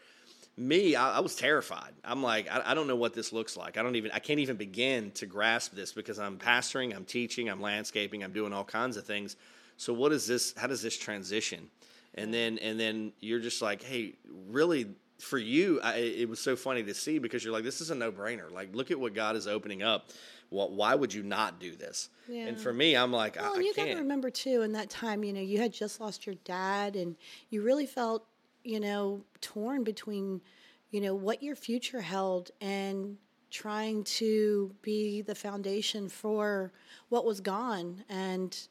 me, 0.56 0.94
I, 0.94 1.16
I 1.16 1.20
was 1.20 1.34
terrified. 1.34 1.92
I'm 2.04 2.22
like, 2.22 2.48
I, 2.50 2.62
I 2.66 2.74
don't 2.74 2.86
know 2.86 2.96
what 2.96 3.14
this 3.14 3.32
looks 3.32 3.56
like. 3.56 3.78
I 3.78 3.82
don't 3.82 3.96
even, 3.96 4.10
I 4.12 4.18
can't 4.18 4.40
even 4.40 4.56
begin 4.56 5.10
to 5.12 5.26
grasp 5.26 5.72
this 5.74 5.92
because 5.92 6.18
I'm 6.18 6.38
pastoring, 6.38 6.94
I'm 6.94 7.04
teaching, 7.04 7.48
I'm 7.48 7.60
landscaping, 7.60 8.22
I'm 8.22 8.32
doing 8.32 8.52
all 8.52 8.64
kinds 8.64 8.96
of 8.96 9.06
things. 9.06 9.36
So 9.80 9.94
what 9.94 10.12
is 10.12 10.26
this? 10.26 10.52
How 10.58 10.66
does 10.66 10.82
this 10.82 10.98
transition? 10.98 11.70
And 12.14 12.34
then, 12.34 12.58
and 12.58 12.78
then 12.78 13.14
you're 13.18 13.40
just 13.40 13.62
like, 13.62 13.82
hey, 13.82 14.12
really, 14.50 14.88
for 15.18 15.38
you, 15.38 15.80
I, 15.82 15.94
it 15.94 16.28
was 16.28 16.38
so 16.38 16.54
funny 16.54 16.82
to 16.82 16.92
see 16.92 17.18
because 17.18 17.42
you're 17.42 17.52
like, 17.54 17.64
this 17.64 17.80
is 17.80 17.90
a 17.90 17.94
no 17.94 18.12
brainer. 18.12 18.52
Like, 18.52 18.74
look 18.76 18.90
at 18.90 19.00
what 19.00 19.14
God 19.14 19.36
is 19.36 19.46
opening 19.46 19.82
up. 19.82 20.10
Well, 20.50 20.68
why 20.68 20.94
would 20.94 21.14
you 21.14 21.22
not 21.22 21.60
do 21.60 21.74
this? 21.74 22.10
Yeah. 22.28 22.48
And 22.48 22.60
for 22.60 22.74
me, 22.74 22.94
I'm 22.94 23.10
like, 23.10 23.36
Well, 23.36 23.52
I, 23.52 23.56
and 23.56 23.64
you 23.64 23.72
got 23.72 23.86
to 23.86 23.94
remember 23.94 24.28
too, 24.28 24.60
in 24.60 24.72
that 24.72 24.90
time, 24.90 25.24
you 25.24 25.32
know, 25.32 25.40
you 25.40 25.56
had 25.56 25.72
just 25.72 25.98
lost 25.98 26.26
your 26.26 26.34
dad, 26.44 26.94
and 26.94 27.16
you 27.48 27.62
really 27.62 27.86
felt, 27.86 28.26
you 28.62 28.80
know, 28.80 29.24
torn 29.40 29.82
between, 29.82 30.42
you 30.90 31.00
know, 31.00 31.14
what 31.14 31.42
your 31.42 31.56
future 31.56 32.02
held 32.02 32.50
and 32.60 33.16
trying 33.50 34.04
to 34.04 34.74
be 34.82 35.22
the 35.22 35.34
foundation 35.34 36.10
for 36.10 36.70
what 37.08 37.24
was 37.24 37.40
gone, 37.40 38.04
and 38.10 38.68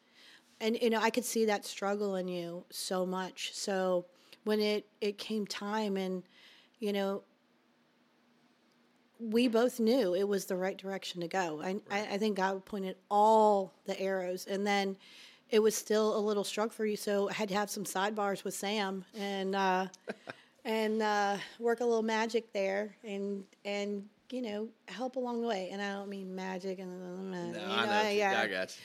and 0.61 0.77
you 0.81 0.89
know, 0.89 0.99
I 0.99 1.09
could 1.09 1.25
see 1.25 1.45
that 1.45 1.65
struggle 1.65 2.15
in 2.15 2.27
you 2.27 2.65
so 2.69 3.05
much. 3.05 3.51
So 3.53 4.05
when 4.43 4.59
it 4.59 4.85
it 5.01 5.17
came 5.17 5.45
time, 5.45 5.97
and 5.97 6.23
you 6.79 6.93
know, 6.93 7.23
we 9.19 9.47
both 9.47 9.79
knew 9.79 10.15
it 10.15 10.27
was 10.27 10.45
the 10.45 10.55
right 10.55 10.77
direction 10.77 11.21
to 11.21 11.27
go. 11.27 11.61
I, 11.61 11.77
I, 11.89 12.13
I 12.13 12.17
think 12.17 12.37
God 12.37 12.63
pointed 12.65 12.95
all 13.09 13.73
the 13.85 13.99
arrows, 13.99 14.45
and 14.45 14.65
then, 14.65 14.97
it 15.49 15.59
was 15.59 15.75
still 15.75 16.15
a 16.17 16.19
little 16.19 16.43
struggle 16.43 16.73
for 16.73 16.85
you. 16.85 16.95
So 16.95 17.29
I 17.29 17.33
had 17.33 17.49
to 17.49 17.55
have 17.55 17.69
some 17.69 17.83
sidebars 17.83 18.43
with 18.43 18.53
Sam 18.53 19.03
and 19.17 19.55
uh, 19.55 19.87
and 20.65 21.01
uh, 21.01 21.37
work 21.59 21.79
a 21.79 21.85
little 21.85 22.03
magic 22.03 22.53
there 22.53 22.95
and 23.03 23.43
and 23.65 24.07
you 24.31 24.41
know 24.41 24.69
help 24.87 25.15
along 25.15 25.41
the 25.41 25.47
way. 25.47 25.69
And 25.71 25.81
I 25.81 25.93
don't 25.93 26.09
mean 26.09 26.35
magic 26.35 26.79
and 26.79 27.31
No, 27.31 27.45
you 27.47 27.53
know, 27.53 27.65
I 27.71 27.85
know. 28.03 28.09
yeah. 28.09 28.41
I 28.41 28.47
got 28.47 28.77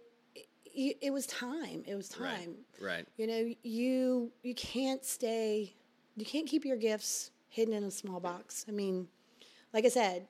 it 0.65 0.97
it 1.01 1.11
was 1.13 1.27
time. 1.27 1.83
It 1.87 1.95
was 1.95 2.11
Right. 2.19 2.37
time. 2.39 2.55
Right. 2.81 3.07
You 3.17 3.27
know, 3.27 3.55
you 3.63 4.33
you 4.43 4.55
can't 4.55 5.05
stay. 5.05 5.75
You 6.17 6.25
can't 6.25 6.47
keep 6.47 6.65
your 6.65 6.77
gifts 6.77 7.31
hidden 7.49 7.75
in 7.75 7.85
a 7.85 7.91
small 7.91 8.21
box. 8.21 8.65
I 8.69 8.73
mean, 8.73 9.09
like 9.73 9.85
I 9.85 9.89
said, 9.89 10.27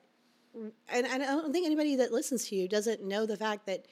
and, 0.53 0.71
and 1.07 1.23
I 1.23 1.25
don't 1.27 1.51
think 1.51 1.65
anybody 1.65 1.95
that 1.97 2.11
listens 2.11 2.47
to 2.49 2.55
you 2.55 2.67
doesn't 2.67 3.03
know 3.03 3.25
the 3.25 3.37
fact 3.37 3.65
that 3.67 3.85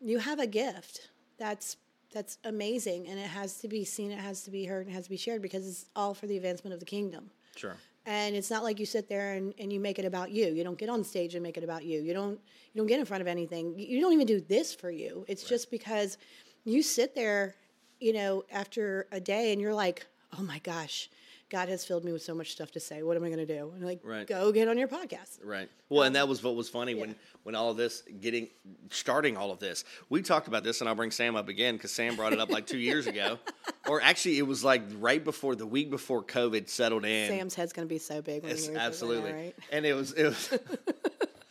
you 0.00 0.18
have 0.18 0.38
a 0.38 0.46
gift 0.46 1.08
that's 1.38 1.76
that's 2.12 2.38
amazing, 2.44 3.06
and 3.08 3.18
it 3.18 3.26
has 3.26 3.58
to 3.60 3.68
be 3.68 3.84
seen, 3.84 4.10
it 4.10 4.18
has 4.18 4.42
to 4.42 4.50
be 4.50 4.64
heard, 4.64 4.86
and 4.86 4.92
it 4.92 4.94
has 4.94 5.04
to 5.04 5.10
be 5.10 5.16
shared 5.16 5.42
because 5.42 5.66
it's 5.66 5.86
all 5.94 6.14
for 6.14 6.26
the 6.26 6.36
advancement 6.36 6.74
of 6.74 6.80
the 6.80 6.86
kingdom. 6.86 7.30
Sure. 7.56 7.76
And 8.06 8.34
it's 8.34 8.50
not 8.50 8.62
like 8.62 8.80
you 8.80 8.86
sit 8.86 9.08
there 9.08 9.34
and, 9.34 9.52
and 9.58 9.70
you 9.70 9.80
make 9.80 9.98
it 9.98 10.06
about 10.06 10.30
you. 10.30 10.46
You 10.46 10.64
don't 10.64 10.78
get 10.78 10.88
on 10.88 11.04
stage 11.04 11.34
and 11.34 11.42
make 11.42 11.58
it 11.58 11.64
about 11.64 11.84
you. 11.84 12.00
You 12.00 12.14
don't 12.14 12.40
you 12.72 12.80
don't 12.80 12.86
get 12.86 12.98
in 12.98 13.04
front 13.04 13.20
of 13.20 13.26
anything. 13.26 13.78
You 13.78 13.86
you 13.86 14.00
don't 14.00 14.14
even 14.14 14.26
do 14.26 14.40
this 14.40 14.74
for 14.74 14.90
you. 14.90 15.26
It's 15.28 15.42
just 15.42 15.70
because 15.70 16.16
you 16.64 16.82
sit 16.82 17.14
there, 17.14 17.54
you 18.00 18.14
know, 18.14 18.44
after 18.50 19.08
a 19.12 19.20
day 19.20 19.52
and 19.52 19.60
you're 19.60 19.74
like, 19.74 20.06
oh 20.38 20.42
my 20.42 20.58
gosh, 20.60 21.10
God 21.50 21.68
has 21.70 21.84
filled 21.84 22.04
me 22.04 22.12
with 22.12 22.22
so 22.22 22.34
much 22.34 22.52
stuff 22.52 22.70
to 22.72 22.80
say. 22.80 23.02
What 23.02 23.16
am 23.16 23.24
I 23.24 23.28
going 23.28 23.46
to 23.46 23.46
do? 23.46 23.72
And 23.74 23.84
like, 23.84 24.00
Right. 24.04 24.26
go 24.26 24.52
get 24.52 24.68
on 24.68 24.76
your 24.76 24.88
podcast. 24.88 25.38
Right. 25.42 25.68
Well, 25.88 26.02
and 26.02 26.14
that 26.14 26.28
was 26.28 26.42
what 26.42 26.54
was 26.56 26.68
funny 26.68 26.94
when 26.94 27.10
yeah. 27.10 27.14
when 27.44 27.54
all 27.54 27.70
of 27.70 27.76
this 27.78 28.02
getting 28.20 28.48
starting 28.90 29.36
all 29.36 29.50
of 29.50 29.58
this. 29.58 29.84
We 30.10 30.20
talked 30.22 30.48
about 30.48 30.62
this, 30.64 30.80
and 30.80 30.88
I'll 30.88 30.94
bring 30.94 31.10
Sam 31.10 31.36
up 31.36 31.48
again 31.48 31.76
because 31.76 31.92
Sam 31.92 32.16
brought 32.16 32.32
it 32.34 32.40
up 32.40 32.50
like 32.50 32.66
two 32.66 32.78
years 32.78 33.06
ago, 33.06 33.38
or 33.88 34.02
actually 34.02 34.38
it 34.38 34.46
was 34.46 34.62
like 34.62 34.82
right 34.98 35.24
before 35.24 35.56
the 35.56 35.66
week 35.66 35.90
before 35.90 36.22
COVID 36.22 36.68
settled 36.68 37.06
in. 37.06 37.28
Sam's 37.28 37.54
head's 37.54 37.72
going 37.72 37.88
to 37.88 37.92
be 37.92 37.98
so 37.98 38.20
big 38.20 38.42
when 38.42 38.52
It's 38.52 38.66
he 38.66 38.72
hears 38.72 38.78
this, 38.78 38.86
absolutely, 38.86 39.32
right? 39.32 39.54
and 39.72 39.86
it 39.86 39.94
was 39.94 40.12
it 40.12 40.24
was. 40.24 40.52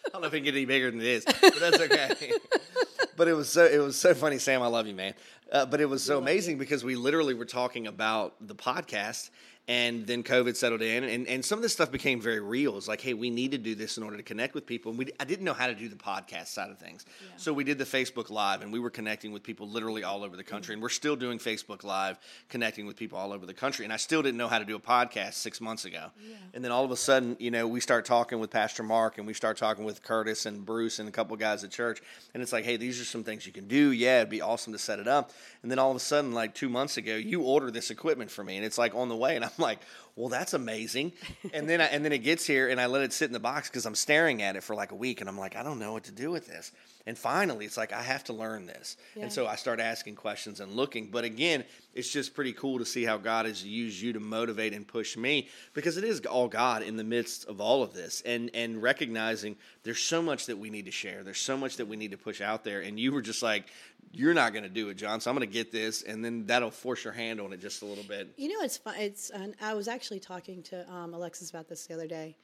I 0.07 0.09
don't 0.13 0.21
know 0.21 0.27
if 0.27 0.33
it 0.33 0.37
can 0.37 0.45
get 0.45 0.55
any 0.55 0.65
bigger 0.65 0.89
than 0.89 1.01
it 1.01 1.05
is, 1.07 1.25
but 1.25 1.55
that's 1.59 1.79
okay. 1.79 2.31
but 3.17 3.27
it 3.27 3.33
was 3.33 3.49
so 3.49 3.65
it 3.65 3.79
was 3.79 3.95
so 3.95 4.13
funny, 4.13 4.37
Sam. 4.37 4.61
I 4.61 4.67
love 4.67 4.87
you, 4.87 4.95
man. 4.95 5.13
Uh, 5.51 5.65
but 5.65 5.79
it 5.81 5.85
was 5.85 6.03
so 6.03 6.17
amazing 6.17 6.57
because 6.57 6.83
we 6.83 6.95
literally 6.95 7.33
were 7.33 7.45
talking 7.45 7.87
about 7.87 8.35
the 8.45 8.55
podcast, 8.55 9.29
and 9.67 10.07
then 10.07 10.23
COVID 10.23 10.55
settled 10.55 10.81
in, 10.81 11.03
and, 11.03 11.27
and 11.27 11.43
some 11.43 11.59
of 11.59 11.63
this 11.63 11.73
stuff 11.73 11.91
became 11.91 12.21
very 12.21 12.39
real. 12.39 12.77
It's 12.77 12.87
like, 12.87 13.01
hey, 13.01 13.13
we 13.13 13.29
need 13.29 13.51
to 13.51 13.57
do 13.57 13.75
this 13.75 13.97
in 13.97 14.03
order 14.03 14.15
to 14.15 14.23
connect 14.23 14.53
with 14.53 14.65
people. 14.65 14.91
And 14.91 14.99
we 14.99 15.07
I 15.19 15.25
didn't 15.25 15.43
know 15.43 15.53
how 15.53 15.67
to 15.67 15.75
do 15.75 15.89
the 15.89 15.95
podcast 15.95 16.47
side 16.47 16.69
of 16.69 16.77
things, 16.77 17.05
so 17.35 17.51
we 17.51 17.63
did 17.63 17.77
the 17.77 17.85
Facebook 17.85 18.29
Live, 18.29 18.61
and 18.61 18.71
we 18.71 18.79
were 18.79 18.89
connecting 18.89 19.31
with 19.31 19.43
people 19.43 19.67
literally 19.67 20.03
all 20.03 20.23
over 20.23 20.35
the 20.35 20.43
mm-hmm. 20.43 20.51
country, 20.51 20.73
and 20.73 20.81
we're 20.81 20.89
still 20.89 21.15
doing 21.15 21.37
Facebook 21.37 21.83
Live, 21.83 22.17
connecting 22.49 22.85
with 22.85 22.95
people 22.95 23.17
all 23.17 23.33
over 23.33 23.45
the 23.45 23.53
country. 23.53 23.83
And 23.83 23.93
I 23.93 23.97
still 23.97 24.21
didn't 24.21 24.37
know 24.37 24.47
how 24.47 24.59
to 24.59 24.65
do 24.65 24.75
a 24.75 24.79
podcast 24.79 25.33
six 25.33 25.59
months 25.59 25.85
ago, 25.85 26.11
and 26.53 26.63
then 26.63 26.71
all 26.71 26.85
of 26.85 26.91
a 26.91 26.97
sudden, 26.97 27.35
you 27.39 27.51
know, 27.51 27.67
we 27.67 27.79
start 27.81 28.05
talking 28.05 28.39
with 28.39 28.49
Pastor 28.49 28.83
Mark, 28.83 29.17
and 29.17 29.27
we 29.27 29.33
start 29.33 29.57
talking 29.57 29.83
with 29.83 30.01
Curtis 30.01 30.45
and 30.45 30.65
Bruce 30.65 30.99
and 30.99 31.09
a 31.09 31.11
couple 31.11 31.35
guys 31.35 31.63
at 31.63 31.71
church, 31.71 32.01
and 32.33 32.41
it's 32.41 32.53
like, 32.53 32.63
hey, 32.63 32.77
these 32.77 33.01
are 33.01 33.05
some 33.05 33.23
things 33.23 33.45
you 33.45 33.51
can 33.51 33.67
do. 33.67 33.91
Yeah, 33.91 34.19
it'd 34.19 34.29
be 34.29 34.41
awesome 34.41 34.73
to 34.73 34.79
set 34.79 34.99
it 34.99 35.07
up. 35.07 35.31
And 35.61 35.69
then 35.69 35.79
all 35.79 35.89
of 35.91 35.97
a 35.97 35.99
sudden, 35.99 36.31
like 36.31 36.53
two 36.53 36.69
months 36.69 36.97
ago, 36.97 37.15
you 37.15 37.41
order 37.41 37.69
this 37.69 37.91
equipment 37.91 38.31
for 38.31 38.43
me, 38.43 38.55
and 38.55 38.65
it's 38.65 38.77
like 38.77 38.95
on 38.95 39.09
the 39.09 39.15
way, 39.15 39.35
and 39.35 39.43
I'm 39.43 39.51
like, 39.59 39.79
well, 40.15 40.29
that's 40.29 40.53
amazing. 40.53 41.13
And 41.53 41.69
then 41.69 41.79
I, 41.79 41.85
and 41.85 42.03
then 42.03 42.11
it 42.11 42.19
gets 42.19 42.45
here, 42.45 42.69
and 42.69 42.81
I 42.81 42.87
let 42.87 43.03
it 43.03 43.13
sit 43.13 43.25
in 43.25 43.33
the 43.33 43.39
box 43.39 43.69
because 43.69 43.85
I'm 43.85 43.95
staring 43.95 44.41
at 44.41 44.55
it 44.55 44.63
for 44.63 44.75
like 44.75 44.91
a 44.91 44.95
week, 44.95 45.21
and 45.21 45.29
I'm 45.29 45.37
like, 45.37 45.55
I 45.55 45.63
don't 45.63 45.79
know 45.79 45.93
what 45.93 46.05
to 46.05 46.11
do 46.11 46.31
with 46.31 46.47
this. 46.47 46.71
And 47.05 47.17
finally, 47.17 47.65
it's 47.65 47.77
like 47.77 47.93
I 47.93 48.01
have 48.01 48.23
to 48.25 48.33
learn 48.33 48.65
this, 48.65 48.97
Yeah. 49.15 49.23
and 49.23 49.31
so 49.31 49.47
I 49.47 49.55
start 49.55 49.79
asking 49.79 50.15
questions 50.15 50.59
and 50.59 50.73
looking. 50.73 51.07
But 51.09 51.23
again, 51.23 51.63
it's 51.93 52.11
just 52.11 52.33
pretty 52.33 52.51
cool 52.53 52.79
to 52.79 52.85
see 52.85 53.05
how 53.05 53.17
God 53.17 53.45
has 53.45 53.63
used 53.63 54.01
you 54.01 54.11
to 54.13 54.19
motivate 54.19 54.73
and 54.73 54.85
push 54.85 55.15
me 55.15 55.47
because 55.73 55.95
it 55.97 56.03
is 56.03 56.19
all 56.25 56.47
God 56.49 56.83
in 56.83 56.97
the 56.97 57.03
midst 57.05 57.45
of 57.45 57.61
all 57.61 57.81
of 57.83 57.93
this, 57.93 58.21
and 58.25 58.49
and 58.53 58.81
recognizing 58.81 59.55
there's 59.83 60.01
so 60.01 60.21
much 60.21 60.47
that 60.47 60.57
we 60.57 60.69
need 60.69 60.85
to 60.85 60.91
share. 60.91 61.23
There's 61.23 61.39
so 61.39 61.55
much 61.55 61.77
that 61.77 61.87
we 61.87 61.95
need 61.95 62.11
to 62.11 62.17
push 62.17 62.41
out 62.41 62.63
there, 62.63 62.81
and 62.81 62.99
you 62.99 63.11
were 63.11 63.21
just 63.21 63.43
like. 63.43 63.65
You're 64.11 64.33
not 64.33 64.53
going 64.53 64.63
to 64.63 64.69
do 64.69 64.89
it, 64.89 64.95
John. 64.95 65.19
So 65.21 65.29
I'm 65.29 65.37
going 65.37 65.47
to 65.47 65.53
get 65.53 65.71
this, 65.71 66.03
and 66.03 66.23
then 66.23 66.45
that'll 66.45 66.71
force 66.71 67.03
your 67.03 67.13
hand 67.13 67.39
on 67.39 67.53
it 67.53 67.59
just 67.59 67.81
a 67.81 67.85
little 67.85 68.03
bit. 68.03 68.33
You 68.37 68.49
know, 68.49 68.63
it's 68.63 68.77
fun. 68.77 68.95
It's 68.97 69.29
and 69.29 69.55
I 69.61 69.73
was 69.73 69.87
actually 69.87 70.19
talking 70.19 70.63
to 70.63 70.89
um, 70.91 71.13
Alexis 71.13 71.49
about 71.49 71.67
this 71.67 71.85
the 71.87 71.93
other 71.93 72.07
day. 72.07 72.35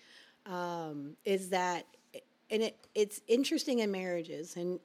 Um, 0.46 1.16
is 1.24 1.50
that 1.50 1.86
and 2.50 2.62
it 2.64 2.78
it's 2.94 3.22
interesting 3.28 3.80
in 3.80 3.92
marriages 3.92 4.56
and 4.58 4.80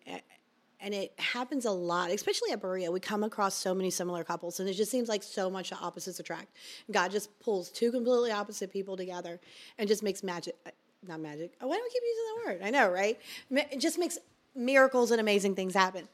and 0.81 0.95
it 0.95 1.13
happens 1.19 1.65
a 1.65 1.71
lot, 1.73 2.11
especially 2.11 2.53
at 2.53 2.61
Berea. 2.61 2.91
We 2.91 3.01
come 3.01 3.25
across 3.25 3.55
so 3.55 3.75
many 3.75 3.91
similar 3.91 4.23
couples, 4.23 4.61
and 4.61 4.69
it 4.69 4.75
just 4.75 4.91
seems 4.91 5.09
like 5.09 5.23
so 5.25 5.51
much 5.51 5.71
the 5.71 5.77
opposites 5.77 6.21
attract. 6.21 6.57
God 6.91 7.11
just 7.11 7.37
pulls 7.41 7.71
two 7.71 7.91
completely 7.91 8.31
opposite 8.31 8.73
people 8.73 8.97
together 8.97 9.41
and 9.79 9.89
just 9.89 10.03
makes 10.05 10.23
magic. 10.23 10.55
uh, 10.67 10.71
Not 11.07 11.21
magic. 11.21 11.55
Why 11.61 11.77
do 11.77 11.83
I 11.83 11.89
keep 11.93 12.03
using 12.05 12.25
that 12.25 12.47
word? 12.47 12.67
I 12.67 12.71
know, 12.71 12.91
right? 12.93 13.19
It 13.51 13.81
just 13.81 13.99
makes 13.99 14.19
miracles 14.59 15.11
and 15.11 15.21
amazing 15.21 15.55
things 15.55 15.75
happen. 15.75 16.09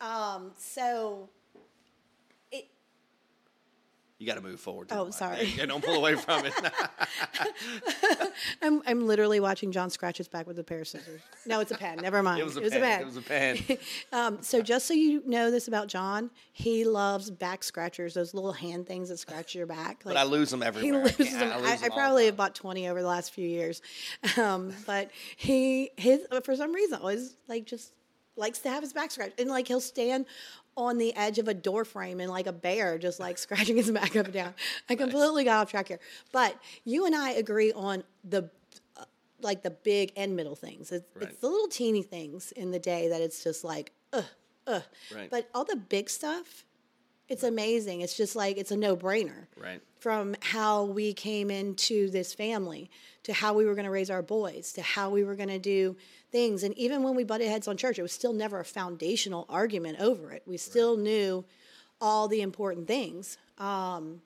Um, 0.00 0.52
so 0.56 1.28
You 4.18 4.26
got 4.26 4.34
to 4.34 4.40
move 4.40 4.58
forward. 4.58 4.88
Oh, 4.90 5.10
sorry. 5.10 5.44
Yeah, 5.56 5.66
don't 5.66 5.84
pull 5.84 5.94
away 5.94 6.16
from 6.16 6.44
it. 6.44 6.52
I'm 8.62 8.82
I'm 8.86 9.06
literally 9.06 9.40
watching 9.40 9.70
John 9.72 9.90
scratch 9.90 10.18
his 10.18 10.26
back 10.26 10.46
with 10.46 10.58
a 10.58 10.64
pair 10.64 10.80
of 10.80 10.88
scissors. 10.88 11.20
No, 11.46 11.60
it's 11.60 11.70
a 11.70 11.76
pen. 11.76 11.98
Never 11.98 12.22
mind. 12.22 12.40
It 12.40 12.44
was 12.44 12.56
a 12.56 12.60
pen. 12.62 13.00
It 13.02 13.06
was 13.06 13.16
a 13.16 13.22
pen. 13.22 13.58
Um, 14.12 14.38
so 14.42 14.62
just 14.62 14.86
so 14.86 14.94
you 14.94 15.22
know 15.26 15.50
this 15.50 15.68
about 15.68 15.86
John, 15.86 16.30
he 16.52 16.84
loves 16.84 17.30
back 17.30 17.62
scratchers, 17.62 18.14
those 18.14 18.34
little 18.34 18.52
hand 18.52 18.86
things 18.86 19.08
that 19.10 19.18
scratch 19.18 19.54
your 19.54 19.66
back. 19.66 20.00
but 20.04 20.16
I 20.16 20.24
lose 20.24 20.50
them 20.50 20.62
everywhere. 20.62 21.08
He 21.08 21.16
loses 21.24 21.32
Yeah, 21.34 21.38
them. 21.40 21.52
I 21.52 21.54
I, 21.54 21.58
lose 21.58 21.70
I, 21.70 21.76
them 21.76 21.92
all 21.92 21.98
probably 21.98 22.26
have 22.26 22.36
bought 22.36 22.54
twenty 22.54 22.88
over 22.88 23.00
the 23.00 23.06
last 23.08 23.32
few 23.32 23.46
years, 23.46 23.82
um, 24.36 24.72
but 24.86 25.10
he 25.36 25.90
his 25.96 26.26
for 26.42 26.56
some 26.56 26.72
reason 26.72 26.98
always 27.00 27.36
like 27.48 27.64
just 27.66 27.92
likes 28.36 28.58
to 28.60 28.70
have 28.70 28.82
his 28.82 28.92
back 28.92 29.10
scratched, 29.10 29.38
and 29.40 29.50
like 29.50 29.68
he'll 29.68 29.80
stand 29.80 30.26
on 30.78 30.96
the 30.98 31.14
edge 31.16 31.38
of 31.38 31.48
a 31.48 31.54
door 31.54 31.84
frame 31.84 32.20
and 32.20 32.30
like 32.30 32.46
a 32.46 32.52
bear, 32.52 32.96
just 32.98 33.18
like 33.20 33.36
scratching 33.46 33.76
his 33.76 33.90
back 33.90 34.16
up 34.16 34.26
and 34.26 34.34
down. 34.34 34.54
I 34.88 34.94
completely 34.94 35.44
got 35.44 35.62
off 35.62 35.70
track 35.70 35.88
here, 35.88 36.00
but 36.32 36.56
you 36.84 37.04
and 37.06 37.14
I 37.14 37.30
agree 37.32 37.72
on 37.72 38.04
the. 38.24 38.48
uh, 38.96 39.04
Like 39.40 39.62
the 39.62 39.70
big 39.70 40.12
and 40.16 40.34
middle 40.36 40.56
things. 40.56 40.90
It's, 40.92 41.06
Right. 41.14 41.28
it's 41.28 41.38
the 41.40 41.48
little 41.48 41.68
teeny 41.68 42.02
things 42.02 42.52
in 42.52 42.70
the 42.72 42.78
day 42.78 43.08
that 43.08 43.20
it's 43.20 43.42
just 43.44 43.62
like, 43.64 43.92
ugh, 44.12 44.24
ugh. 44.66 44.82
Right. 45.14 45.30
But 45.30 45.48
all 45.54 45.64
the 45.64 45.76
big 45.76 46.10
stuff, 46.10 46.64
it's 47.28 47.42
amazing. 47.44 48.00
It's 48.00 48.16
just 48.16 48.34
like, 48.34 48.56
it's 48.56 48.70
a 48.72 48.76
no 48.76 48.96
brainer 48.96 49.46
Right. 49.56 49.80
from 50.00 50.34
how 50.40 50.84
we 50.84 51.12
came 51.12 51.50
into 51.50 52.10
this 52.10 52.34
family 52.34 52.90
to 53.24 53.32
how 53.32 53.52
we 53.54 53.64
were 53.66 53.74
going 53.74 53.84
to 53.84 53.90
raise 53.92 54.10
our 54.10 54.22
boys 54.22 54.72
to 54.72 54.82
how 54.82 55.10
we 55.10 55.22
were 55.24 55.36
going 55.36 55.50
to 55.50 55.58
do 55.58 55.96
things. 56.30 56.62
And 56.62 56.76
even 56.78 57.02
when 57.02 57.14
we 57.14 57.24
butted 57.24 57.48
heads 57.48 57.68
on 57.68 57.76
church 57.76 57.98
it 57.98 58.02
was 58.02 58.12
still 58.12 58.32
never 58.32 58.60
a 58.60 58.64
foundational 58.64 59.46
argument 59.48 60.00
over 60.00 60.30
it. 60.32 60.42
We 60.46 60.56
still 60.56 60.96
knew 60.96 61.44
all 62.00 62.28
the 62.28 62.42
important 62.42 62.86
things. 62.86 63.38
Um, 63.58 64.22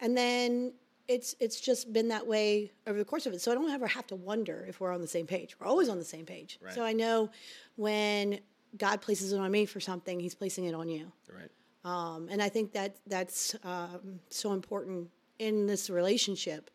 and 0.00 0.16
then 0.16 0.72
it's 1.08 1.34
it's 1.40 1.60
just 1.60 1.92
been 1.92 2.08
that 2.08 2.26
way 2.26 2.70
over 2.86 2.98
the 2.98 3.04
course 3.04 3.26
of 3.26 3.32
it. 3.32 3.40
So 3.40 3.50
i 3.50 3.54
don't 3.54 3.70
ever 3.70 3.86
have 3.86 4.06
to 4.08 4.16
wonder 4.16 4.64
if 4.68 4.80
we're 4.80 4.92
on 4.92 5.00
the 5.00 5.08
same 5.08 5.26
page. 5.26 5.56
We're 5.58 5.66
always 5.66 5.88
on 5.88 5.98
the 5.98 6.04
same 6.04 6.24
page. 6.24 6.58
Right. 6.62 6.74
so 6.74 6.84
i 6.84 6.92
know 6.92 7.30
when 7.76 8.38
god 8.76 9.00
places 9.00 9.32
it 9.32 9.40
on 9.40 9.50
me 9.50 9.66
for 9.66 9.80
something 9.80 10.20
he's 10.20 10.34
placing 10.34 10.64
it 10.66 10.74
on 10.74 10.88
you. 10.88 11.10
Right. 11.28 11.50
um, 11.84 12.28
and 12.30 12.40
I 12.40 12.48
think 12.48 12.72
that 12.72 12.96
that's 13.06 13.56
um, 13.64 14.20
so 14.30 14.52
important 14.52 15.10
in 15.40 15.66
this 15.66 15.90
relationship 15.90 16.70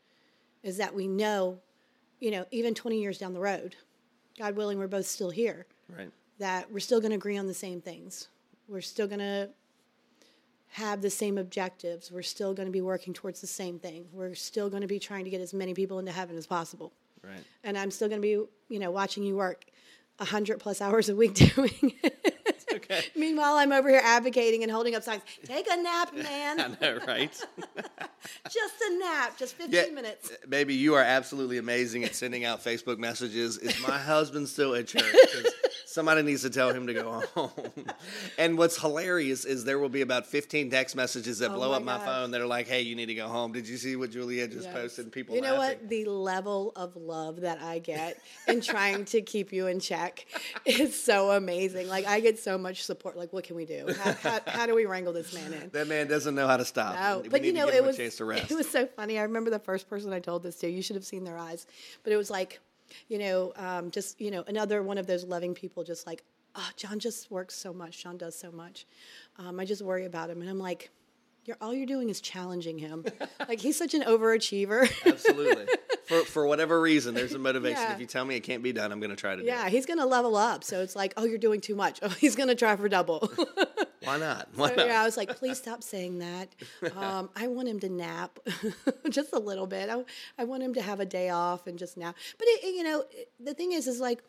is 0.64 0.78
that 0.78 0.94
we 0.94 1.08
know, 1.08 1.60
you 2.20 2.32
know, 2.32 2.46
even 2.52 2.74
20 2.74 3.00
years 3.00 3.20
down 3.20 3.34
the 3.34 3.40
road, 3.40 3.76
God 4.38 4.56
willing, 4.56 4.78
we're 4.80 4.88
both 4.88 5.06
still 5.08 5.30
here, 5.30 5.66
Right. 5.90 6.12
that 6.40 6.72
we're 6.72 6.80
still 6.80 7.00
going 7.00 7.12
to 7.12 7.16
agree 7.16 7.38
on 7.38 7.48
the 7.48 7.54
same 7.54 7.82
things. 7.82 8.28
We're 8.68 8.82
still 8.82 9.08
going 9.08 9.20
to 9.20 9.50
have 10.70 11.02
the 11.02 11.10
same 11.10 11.38
objectives. 11.38 12.12
We're 12.12 12.22
still 12.24 12.54
going 12.54 12.68
to 12.68 12.72
be 12.72 12.82
working 12.82 13.14
towards 13.14 13.40
the 13.42 13.48
same 13.48 13.80
thing. 13.80 14.06
We're 14.12 14.36
still 14.36 14.70
going 14.70 14.82
to 14.82 14.88
be 14.88 15.00
trying 15.00 15.24
to 15.26 15.30
get 15.30 15.40
as 15.42 15.54
many 15.54 15.74
people 15.74 16.00
into 16.00 16.12
heaven 16.12 16.36
as 16.38 16.46
possible. 16.48 16.92
Right. 17.24 17.44
And 17.64 17.78
I'm 17.78 17.92
still 17.92 18.10
going 18.10 18.22
to 18.22 18.28
be, 18.28 18.74
you 18.74 18.80
know, 18.80 18.92
watching 18.92 19.24
you 19.24 19.36
work 19.38 19.66
100 20.18 20.60
plus 20.60 20.82
hours 20.82 21.08
a 21.10 21.16
week 21.16 21.34
doing 21.56 21.94
it. 22.04 22.35
Okay. 22.86 23.06
Meanwhile, 23.16 23.56
I'm 23.56 23.72
over 23.72 23.90
here 23.90 24.02
advocating 24.04 24.64
and 24.64 24.72
holding 24.72 24.96
up 24.96 25.04
signs. 25.04 25.22
Take 25.46 25.68
a 25.72 25.78
nap, 25.82 26.14
man. 26.16 26.60
I 26.62 26.68
know, 26.82 27.00
right? 27.08 27.32
just 28.50 28.76
a 28.90 29.00
nap. 29.00 29.38
Just 29.38 29.56
15 29.56 29.74
Yeah, 29.74 29.94
minutes. 29.94 30.32
Uh, 30.32 30.48
baby, 30.48 30.74
you 30.76 30.94
are 30.96 31.02
absolutely 31.04 31.58
amazing 31.58 32.04
at 32.04 32.16
sending 32.16 32.46
out 32.46 32.64
Facebook 32.64 32.98
messages. 32.98 33.58
Is 33.58 33.80
my 33.82 33.98
husband 33.98 34.48
still 34.48 34.76
at 34.76 34.88
church? 34.88 35.04
Somebody 35.96 36.24
needs 36.24 36.42
to 36.42 36.50
tell 36.50 36.74
him 36.74 36.88
to 36.88 36.94
go 36.94 37.10
home. 37.36 37.52
and 38.38 38.58
what's 38.58 38.78
hilarious 38.82 39.46
is 39.46 39.64
there 39.64 39.80
will 39.80 39.88
be 39.88 40.02
about 40.02 40.26
15 40.26 40.70
text 40.70 40.94
messages 40.94 41.40
that 41.40 41.52
Oh 41.52 41.54
blow 41.56 41.70
my 41.70 41.78
up 41.78 41.84
my 41.84 41.96
gosh. 42.00 42.06
phone 42.06 42.32
that 42.32 42.42
are 42.42 42.46
like, 42.46 42.68
"Hey, 42.68 42.82
you 42.82 42.96
need 42.96 43.06
to 43.06 43.16
go 43.16 43.30
home." 43.30 43.54
Did 43.54 43.66
you 43.66 43.78
see 43.78 43.96
what 43.96 44.12
Juliet 44.12 44.52
just 44.52 44.66
Yes. 44.66 44.74
posted? 44.76 45.10
People, 45.14 45.36
You 45.36 45.42
know 45.42 45.56
laughing. 45.56 45.80
what? 45.80 45.90
The 45.90 46.04
level 46.04 46.74
of 46.76 46.98
love 46.98 47.40
that 47.42 47.62
I 47.62 47.80
get 47.80 48.20
in 48.46 48.60
trying 48.60 49.06
to 49.06 49.22
keep 49.22 49.54
you 49.54 49.68
in 49.68 49.80
check 49.80 50.26
is 50.66 51.02
so 51.02 51.32
amazing. 51.32 51.88
Like 51.88 52.06
I 52.06 52.20
get 52.20 52.40
so 52.40 52.58
much 52.58 52.84
support. 52.84 53.16
Like, 53.16 53.32
what 53.32 53.46
can 53.46 53.56
we 53.56 53.64
do? 53.66 53.88
How, 53.98 54.12
how, 54.16 54.40
how 54.48 54.66
do 54.66 54.76
we 54.76 54.86
wrangle 54.86 55.14
this 55.14 55.34
man 55.34 55.54
in? 55.54 55.70
That 55.70 55.88
man 55.88 56.10
doesn't 56.10 56.36
know 56.36 56.46
how 56.48 56.58
to 56.58 56.66
stop. 56.66 56.96
No, 56.96 57.20
We 57.20 57.30
but 57.30 57.46
you 57.46 57.54
know, 57.54 57.70
it 57.70 57.82
was 57.82 57.96
a 57.96 58.00
chance 58.00 58.18
to 58.18 58.26
rest. 58.26 58.52
it 58.52 58.56
was 58.56 58.70
so 58.70 58.86
funny. 58.86 59.18
I 59.18 59.22
remember 59.24 59.50
the 59.50 59.60
first 59.60 59.90
person 59.90 60.12
I 60.12 60.20
told 60.20 60.44
this 60.44 60.58
to. 60.58 60.70
You 60.70 60.82
should 60.82 60.98
have 60.98 61.06
seen 61.06 61.24
their 61.24 61.38
eyes, 61.38 61.66
but 62.04 62.12
it 62.12 62.18
was 62.18 62.30
like, 62.30 62.60
you 63.08 63.18
know, 63.18 63.54
um, 63.56 63.92
just 63.92 64.20
you 64.20 64.32
know, 64.32 64.44
another 64.48 64.82
one 64.84 64.98
of 64.98 65.08
those 65.08 65.24
loving 65.24 65.54
people, 65.54 65.84
just 65.84 66.06
like, 66.06 66.24
oh, 66.56 66.70
John 66.76 67.00
just 67.00 67.30
works 67.32 67.56
so 67.56 67.74
much. 67.74 68.04
John 68.04 68.18
does 68.18 68.38
so 68.38 68.52
much. 68.52 68.86
Um, 69.38 69.60
I 69.60 69.66
just 69.66 69.82
worry 69.82 70.06
about 70.06 70.30
him, 70.30 70.42
and 70.42 70.50
I'm 70.50 70.60
like, 70.60 70.92
you're 71.46 71.58
all 71.62 71.74
you're 71.74 71.86
doing 71.86 72.10
is 72.10 72.22
challenging 72.22 72.78
him. 72.80 73.06
like 73.48 73.60
he's 73.60 73.78
such 73.78 73.94
an 73.94 74.02
overachiever. 74.02 74.92
Absolutely. 75.06 75.68
for 76.06 76.24
for 76.24 76.48
whatever 76.48 76.82
reason, 76.82 77.14
there's 77.14 77.34
a 77.34 77.40
motivation. 77.40 77.82
Yeah. 77.82 77.94
If 77.94 78.00
you 78.00 78.08
tell 78.08 78.26
me 78.26 78.36
it 78.36 78.42
can't 78.42 78.64
be 78.64 78.74
done, 78.74 78.92
I'm 78.92 79.00
going 79.00 79.12
to 79.12 79.16
try 79.16 79.36
to 79.36 79.42
do 79.42 79.48
yeah, 79.48 79.70
he's 79.70 79.86
gonna 79.86 80.06
level 80.06 80.36
up. 80.36 80.64
So 80.64 80.82
it's 80.82 80.96
like, 80.96 81.14
oh, 81.18 81.26
you're 81.26 81.38
doing 81.38 81.62
too 81.62 81.76
much. 81.76 82.00
Oh, 82.06 82.10
he's 82.10 82.36
gonna 82.36 82.54
try 82.56 82.76
for 82.76 82.88
double. 82.88 83.32
Why 84.06 84.18
not? 84.18 84.48
Why 84.56 84.70
So, 84.70 84.76
not? 84.76 84.88
yeah, 84.88 85.02
I 85.02 85.06
was 85.06 85.18
like, 85.18 85.36
please 85.38 85.58
stop 85.58 85.84
saying 85.84 86.20
that. 86.20 86.50
Um, 86.96 87.30
I 87.36 87.48
want 87.48 87.68
him 87.68 87.80
to 87.82 87.90
nap 87.90 88.40
just 89.10 89.34
a 89.34 89.40
little 89.40 89.68
bit. 89.68 89.90
I, 89.90 90.04
I 90.38 90.44
want 90.46 90.64
him 90.64 90.74
to 90.76 90.82
have 90.82 91.00
a 91.00 91.06
day 91.06 91.30
off 91.30 91.68
and 91.68 91.78
just 91.78 91.98
nap. 91.98 92.16
But 92.38 92.48
it, 92.48 92.64
it- 92.66 92.76
you 92.76 92.84
know, 92.84 93.04
it- 93.12 93.32
the 93.40 93.54
thing 93.54 93.72
is, 93.74 93.88
is 93.88 94.00
like 94.00 94.24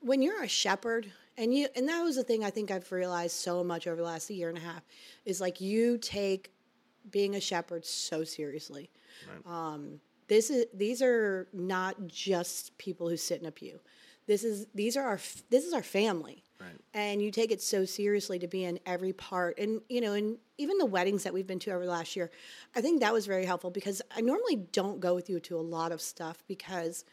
when 0.00 0.22
you're 0.22 0.42
a 0.42 0.48
shepherd, 0.48 1.10
and 1.36 1.54
you, 1.54 1.68
and 1.76 1.88
that 1.88 2.02
was 2.02 2.16
the 2.16 2.24
thing 2.24 2.42
I 2.44 2.50
think 2.50 2.70
I've 2.70 2.90
realized 2.90 3.36
so 3.36 3.62
much 3.62 3.86
over 3.86 3.96
the 3.96 4.02
last 4.02 4.28
year 4.30 4.48
and 4.48 4.58
a 4.58 4.60
half, 4.60 4.82
is 5.24 5.40
like 5.40 5.60
you 5.60 5.98
take 5.98 6.50
being 7.10 7.36
a 7.36 7.40
shepherd 7.40 7.84
so 7.86 8.24
seriously. 8.24 8.90
Um, 9.46 10.00
this 10.28 10.50
is 10.50 10.66
these 10.74 11.00
are 11.02 11.48
not 11.52 12.06
just 12.06 12.76
people 12.78 13.08
who 13.08 13.16
sit 13.16 13.40
in 13.40 13.46
a 13.46 13.50
pew. 13.50 13.80
This 14.26 14.44
is 14.44 14.66
these 14.74 14.96
are 14.96 15.04
our 15.04 15.20
this 15.48 15.64
is 15.64 15.72
our 15.72 15.82
family 15.82 16.44
Right. 16.60 16.80
and 16.92 17.22
you 17.22 17.30
take 17.30 17.52
it 17.52 17.62
so 17.62 17.84
seriously 17.84 18.40
to 18.40 18.48
be 18.48 18.64
in 18.64 18.80
every 18.84 19.12
part 19.12 19.58
and 19.60 19.80
you 19.88 20.00
know 20.00 20.14
and 20.14 20.38
even 20.56 20.76
the 20.78 20.86
weddings 20.86 21.22
that 21.22 21.32
we've 21.32 21.46
been 21.46 21.60
to 21.60 21.70
over 21.70 21.84
the 21.84 21.90
last 21.92 22.16
year 22.16 22.32
i 22.74 22.80
think 22.80 23.00
that 23.00 23.12
was 23.12 23.26
very 23.26 23.44
helpful 23.44 23.70
because 23.70 24.02
i 24.16 24.20
normally 24.20 24.56
don't 24.72 24.98
go 24.98 25.14
with 25.14 25.30
you 25.30 25.38
to 25.38 25.56
a 25.56 25.62
lot 25.62 25.92
of 25.92 26.00
stuff 26.00 26.42
because 26.48 27.04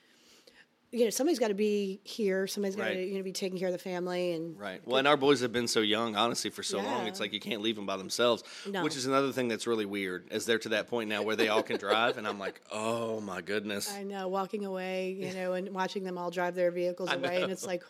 you 0.95 1.03
know 1.03 1.09
somebody's 1.09 1.39
got 1.39 1.49
to 1.49 1.53
be 1.53 1.99
here 2.03 2.47
somebody's 2.47 2.75
got 2.75 2.85
to 2.87 2.95
Right. 2.95 3.07
you 3.07 3.17
know 3.17 3.23
be 3.23 3.31
taking 3.33 3.57
care 3.59 3.67
of 3.67 3.73
the 3.73 3.77
family 3.79 4.31
and 4.33 4.57
Right. 4.59 4.81
Well, 4.85 4.97
and 4.97 5.07
our 5.07 5.17
boys 5.17 5.41
have 5.41 5.51
been 5.51 5.67
so 5.67 5.81
young, 5.81 6.15
honestly, 6.15 6.49
for 6.49 6.63
so 6.63 6.77
long. 6.79 7.07
It's 7.07 7.19
like 7.19 7.33
you 7.33 7.39
can't 7.39 7.61
leave 7.61 7.75
them 7.75 7.85
by 7.85 7.97
themselves, 7.97 8.43
No. 8.65 8.83
which 8.83 8.95
is 8.95 9.05
another 9.05 9.31
thing 9.31 9.47
that's 9.49 9.67
really 9.67 9.85
weird. 9.85 10.27
As 10.31 10.45
they're 10.45 10.59
to 10.59 10.69
that 10.69 10.87
point 10.87 11.09
now 11.09 11.21
where 11.23 11.35
they 11.35 11.49
all 11.49 11.63
can 11.63 11.77
drive, 11.77 12.17
and 12.17 12.25
I'm 12.27 12.39
like, 12.39 12.61
oh 12.71 13.19
my 13.21 13.41
goodness. 13.41 13.91
i 13.93 14.03
know 14.03 14.27
walking 14.29 14.65
away 14.65 15.17
you 15.19 15.33
know 15.33 15.53
and 15.53 15.69
watching 15.73 16.03
them 16.03 16.17
all 16.17 16.31
drive 16.31 16.55
their 16.55 16.71
vehicles 16.71 17.11
away 17.17 17.41
and 17.41 17.51
it's 17.51 17.65
like 17.65 17.83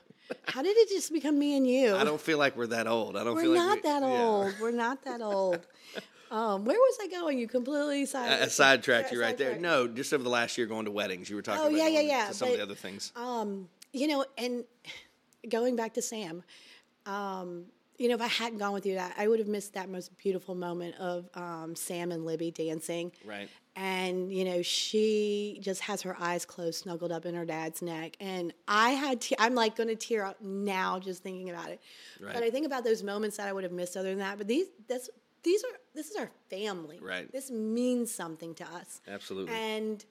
how 0.48 0.62
did 0.64 0.76
it 0.76 0.90
just 0.90 1.14
become 1.14 1.38
me 1.38 1.56
and 1.58 1.68
you 1.68 1.96
I 1.96 2.04
don't 2.04 2.20
feel 2.20 2.40
like 2.40 2.58
we're 2.58 2.68
that 2.68 2.88
old. 2.88 3.16
I 3.16 3.24
don't 3.24 3.36
we're 3.36 3.42
feel 3.44 3.52
like 3.52 3.68
not 3.68 3.76
we- 3.78 3.82
that 3.84 4.02
yeah. 4.02 4.24
old 4.24 4.54
we're 4.60 4.72
not 4.72 5.04
that 5.04 5.22
old 5.22 5.60
um, 6.32 6.66
where 6.66 6.78
was 6.78 6.98
i 7.04 7.08
going 7.08 7.38
you 7.38 7.48
completely 7.48 8.06
side 8.06 8.42
I 8.42 8.48
sidetracked 8.48 9.12
you 9.12 9.22
right 9.22 9.38
there. 9.38 9.58
No, 9.58 9.88
just 9.88 10.14
over 10.14 10.24
the 10.24 10.30
last 10.30 10.58
year 10.58 10.68
going 10.68 10.86
to 10.86 10.92
weddings. 10.92 11.30
You 11.30 11.36
were 11.36 11.42
talking 11.42 11.62
Oh, 11.64 11.68
about 11.68 11.78
yeah, 11.78 11.88
yeah, 11.88 12.02
yeah, 12.02 12.32
some 12.32 12.50
of 12.50 12.58
the 12.58 12.64
other 12.64 12.76
things. 12.76 13.12
Um, 13.16 13.70
you 13.94 14.08
know, 14.08 14.26
and 14.38 14.64
going 15.50 15.76
back 15.76 15.94
to 15.94 16.02
Sam, 16.02 16.44
um, 17.06 17.66
you 17.98 18.10
know, 18.10 18.16
if 18.16 18.22
I 18.22 18.28
hadn't 18.28 18.58
gone 18.58 18.74
with 18.74 18.86
you, 18.86 18.96
that 18.96 19.14
I 19.18 19.28
would 19.28 19.40
have 19.40 19.48
missed 19.48 19.74
that 19.76 19.90
most 19.90 20.18
beautiful 20.18 20.54
moment 20.54 20.96
of 20.96 21.30
um, 21.34 21.76
Sam 21.76 22.12
and 22.12 22.26
Libby 22.26 22.52
dancing. 22.52 23.12
Right. 23.24 23.48
And 23.78 24.34
you 24.34 24.44
know, 24.46 24.62
she 24.62 25.60
just 25.62 25.82
has 25.82 26.02
her 26.02 26.16
eyes 26.20 26.46
closed, 26.46 26.82
snuggled 26.84 27.12
up 27.12 27.26
in 27.26 27.36
her 27.36 27.46
dad's 27.46 27.82
neck, 27.82 28.16
and 28.20 28.54
I 28.68 28.92
had. 28.92 29.22
Te- 29.22 29.36
I'm 29.38 29.54
like 29.56 29.76
going 29.76 29.90
to 29.90 29.96
tear 29.96 30.26
up 30.26 30.42
now 30.42 31.00
just 31.00 31.24
thinking 31.24 31.50
about 31.50 31.70
it. 31.70 31.82
Right. 32.22 32.34
But 32.34 32.44
I 32.44 32.50
think 32.50 32.66
about 32.66 32.84
those 32.84 33.04
moments 33.04 33.38
that 33.38 33.48
I 33.48 33.54
would 33.54 33.64
have 33.64 33.74
missed 33.74 33.98
other 33.98 34.10
than 34.10 34.20
that. 34.20 34.38
But 34.38 34.48
these, 34.48 34.68
that's 34.88 35.10
these 35.44 35.64
are 35.64 35.78
this 35.96 36.10
is 36.12 36.16
our 36.18 36.30
family. 36.50 37.00
Right. 37.02 37.32
This 37.32 37.50
means 37.50 38.14
something 38.14 38.54
to 38.56 38.64
us. 38.66 39.02
Absolutely. 39.08 39.54
And 39.54 40.06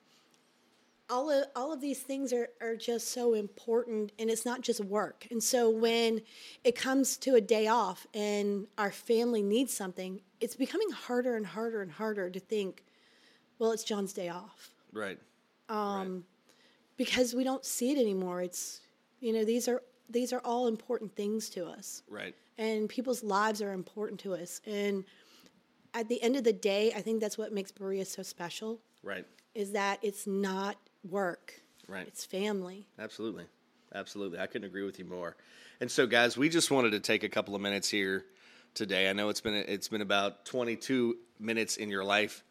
all 1.11 1.31
of 1.31 1.45
all 1.55 1.73
of 1.73 1.81
these 1.81 2.01
things 2.01 2.33
are, 2.33 2.49
are 2.63 2.77
just 2.77 3.09
so 3.13 3.35
important 3.35 4.13
and 4.19 4.31
it's 4.31 4.47
not 4.47 4.63
just 4.63 4.81
work. 4.81 5.27
And 5.31 5.43
so 5.43 5.69
when 5.69 6.23
it 6.65 6.75
comes 6.75 7.17
to 7.19 7.35
a 7.35 7.41
day 7.41 7.67
off 7.67 8.07
and 8.15 8.67
our 8.79 8.91
family 8.91 9.43
needs 9.43 9.73
something, 9.75 10.21
it's 10.41 10.57
becoming 10.57 10.91
harder 10.91 11.37
and 11.37 11.45
harder 11.47 11.83
and 11.83 11.93
harder 11.93 12.31
to 12.31 12.41
think, 12.41 12.85
well, 13.59 13.71
it's 13.73 13.85
John's 13.85 14.13
day 14.15 14.31
off. 14.31 14.71
Right. 14.93 15.19
Um, 15.69 16.25
because 16.97 17.35
we 17.35 17.45
don't 17.45 17.65
see 17.65 17.91
it 17.93 17.99
anymore. 17.99 18.41
It's 18.43 18.81
you 19.21 19.33
know, 19.33 19.45
these 19.45 19.69
are 19.69 19.83
these 20.09 20.33
are 20.33 20.41
all 20.45 20.67
important 20.69 21.15
things 21.17 21.49
to 21.51 21.65
us 21.67 22.03
Right. 22.11 22.35
and 22.59 22.89
people's 22.91 23.23
lives 23.25 23.63
are 23.63 23.73
important 23.73 24.21
to 24.21 24.35
us. 24.35 24.61
And 24.67 25.05
at 25.95 26.09
the 26.09 26.23
end 26.23 26.37
of 26.37 26.45
the 26.45 26.53
day, 26.53 26.93
I 26.95 27.01
think 27.01 27.21
that's 27.21 27.39
what 27.39 27.53
makes 27.53 27.71
Berea 27.71 28.05
so 28.05 28.23
special 28.23 28.81
Right. 29.03 29.25
is 29.55 29.73
that 29.73 29.99
it's 30.03 30.27
not 30.27 30.77
work. 31.09 31.61
Right. 31.89 32.07
It's 32.07 32.25
family. 32.25 32.87
Absolutely. 32.99 33.45
Absolutely. 33.95 34.39
I 34.41 34.47
couldn't 34.47 34.67
agree 34.67 34.83
with 34.83 34.99
you 34.99 35.05
more. 35.05 35.37
And 35.81 35.91
so 35.91 36.07
guys, 36.07 36.37
we 36.37 36.49
just 36.49 36.71
wanted 36.71 36.91
to 36.91 37.01
take 37.01 37.23
a 37.23 37.29
couple 37.29 37.55
of 37.55 37.61
minutes 37.61 37.89
here 37.89 38.25
today. 38.75 39.09
I 39.09 39.13
know 39.13 39.29
it's 39.29 39.41
been 39.41 39.55
it's 39.55 39.89
been 39.89 40.01
about 40.01 40.45
22 40.45 41.17
minutes 41.39 41.77
in 41.77 41.89
your 41.91 42.05
life. 42.05 42.43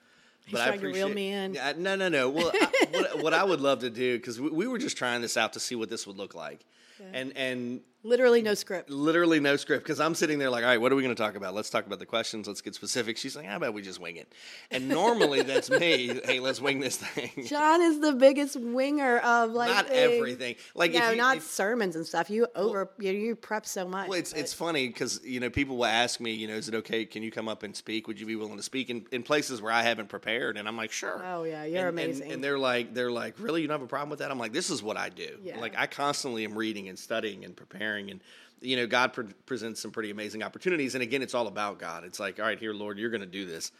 But 0.51 0.73
He's 0.73 0.81
to 0.81 0.87
reel 0.87 1.09
me 1.09 1.31
in. 1.31 1.53
Yeah, 1.53 1.73
no, 1.77 1.95
no, 1.95 2.09
no. 2.09 2.29
Well, 2.29 2.51
I, 2.53 2.67
what, 2.91 3.23
what 3.23 3.33
I 3.33 3.45
would 3.45 3.61
love 3.61 3.79
to 3.79 3.89
do 3.89 4.17
because 4.17 4.41
we, 4.41 4.49
we 4.49 4.67
were 4.67 4.77
just 4.77 4.97
trying 4.97 5.21
this 5.21 5.37
out 5.37 5.53
to 5.53 5.59
see 5.59 5.75
what 5.75 5.89
this 5.89 6.05
would 6.05 6.17
look 6.17 6.35
like, 6.35 6.65
and 7.13 7.31
and 7.37 7.79
Literally 8.05 8.41
no 8.41 8.53
script. 8.53 8.89
literally 8.89 9.39
no 9.39 9.55
script 9.55 9.83
because 9.85 9.99
I'm 10.01 10.13
sitting 10.13 10.37
there 10.37 10.49
like, 10.49 10.63
all 10.63 10.69
right, 10.69 10.81
what 10.81 10.91
are 10.91 10.95
we 10.95 11.03
going 11.03 11.15
to 11.15 11.21
talk 11.21 11.35
about? 11.35 11.53
Let's 11.53 11.69
talk 11.69 11.85
about 11.85 11.99
the 11.99 12.05
questions. 12.05 12.47
Let's 12.47 12.59
get 12.61 12.75
specific. 12.75 13.15
She's 13.17 13.35
like, 13.35 13.45
how 13.45 13.55
about 13.55 13.73
we 13.73 13.81
just 13.81 13.99
wing 14.01 14.17
it? 14.17 14.31
And 14.71 14.89
normally 14.89 15.41
that's 15.43 15.69
me. 15.69 16.19
Hey, 16.25 16.39
let's 16.39 16.59
wing 16.61 16.79
this 16.79 16.97
thing. 16.97 17.45
John 17.47 17.81
is 17.81 17.99
the 17.99 18.13
biggest 18.13 18.55
winger 18.57 19.19
of 19.19 19.51
like 19.51 19.69
Not 19.69 19.87
things. 19.87 20.13
everything. 20.17 20.55
Like 20.75 20.91
if 20.93 20.99
no, 20.99 21.11
you- 21.11 21.17
not 21.17 21.37
if- 21.37 21.43
sermons 21.43 21.95
and 21.95 22.05
stuff. 22.05 22.29
You 22.29 22.47
over 22.55 22.89
you, 22.99 23.11
you 23.11 23.35
prep 23.35 23.65
so 23.65 23.87
much. 23.87 24.09
Well, 24.09 24.19
it's 24.19 24.31
but- 24.33 24.39
it's 24.41 24.53
funny 24.53 24.87
because 24.87 25.21
you 25.23 25.39
know 25.39 25.49
people 25.49 25.77
will 25.77 25.85
ask 25.85 26.19
me, 26.19 26.33
you 26.33 26.47
know, 26.47 26.55
is 26.55 26.67
it 26.67 26.75
okay? 26.75 27.05
Can 27.05 27.23
you 27.23 27.31
come 27.31 27.47
up 27.47 27.63
and 27.63 27.75
speak? 27.75 28.07
Would 28.07 28.19
you 28.19 28.25
be 28.25 28.35
willing 28.35 28.57
to 28.57 28.63
speak 28.63 28.89
in, 28.89 29.05
in 29.11 29.23
places 29.23 29.61
where 29.61 29.71
I 29.71 29.81
haven't 29.83 30.09
prepared? 30.09 30.57
And 30.57 30.67
I'm 30.67 30.75
like, 30.77 30.91
sure. 30.91 31.21
Oh, 31.25 31.43
yeah, 31.43 31.63
you're 31.63 31.87
And- 31.87 31.99
and- 31.99 32.09
amazing. 32.09 32.31
And, 32.33 32.43
they're 32.43 32.59
like, 32.59 32.93
they're 32.93 33.11
like, 33.11 33.39
really, 33.39 33.61
you 33.61 33.67
don't 33.67 33.75
have 33.79 33.85
a 33.85 33.87
problem 33.87 34.09
with 34.09 34.19
that? 34.19 34.29
I'm 34.31 34.39
like, 34.39 34.51
this 34.53 34.69
is 34.69 34.81
what 34.83 34.97
I 34.97 35.07
do. 35.09 35.37
Yeah. 35.43 35.59
Like 35.59 35.75
I 35.77 35.87
constantly 35.87 36.43
am 36.43 36.57
reading 36.57 36.89
and 36.89 36.97
studying 36.99 37.45
and 37.45 37.55
preparing, 37.55 37.92
and 37.97 38.19
you 38.61 38.77
know, 38.77 38.87
God 38.87 39.13
pre- 39.13 39.25
presents 39.45 39.81
some 39.81 39.91
pretty 39.91 40.09
amazing 40.09 40.41
opportunities. 40.41 40.95
And 40.95 41.03
again, 41.03 41.21
it's 41.21 41.33
all 41.33 41.47
about 41.47 41.79
God. 41.79 42.05
It's 42.05 42.19
like, 42.19 42.39
all 42.39 42.45
right, 42.45 42.57
here, 42.57 42.73
Lord, 42.73 42.97
you're 42.97 43.09
going 43.09 43.21
to 43.21 43.27
do 43.27 43.45
this. 43.45 43.71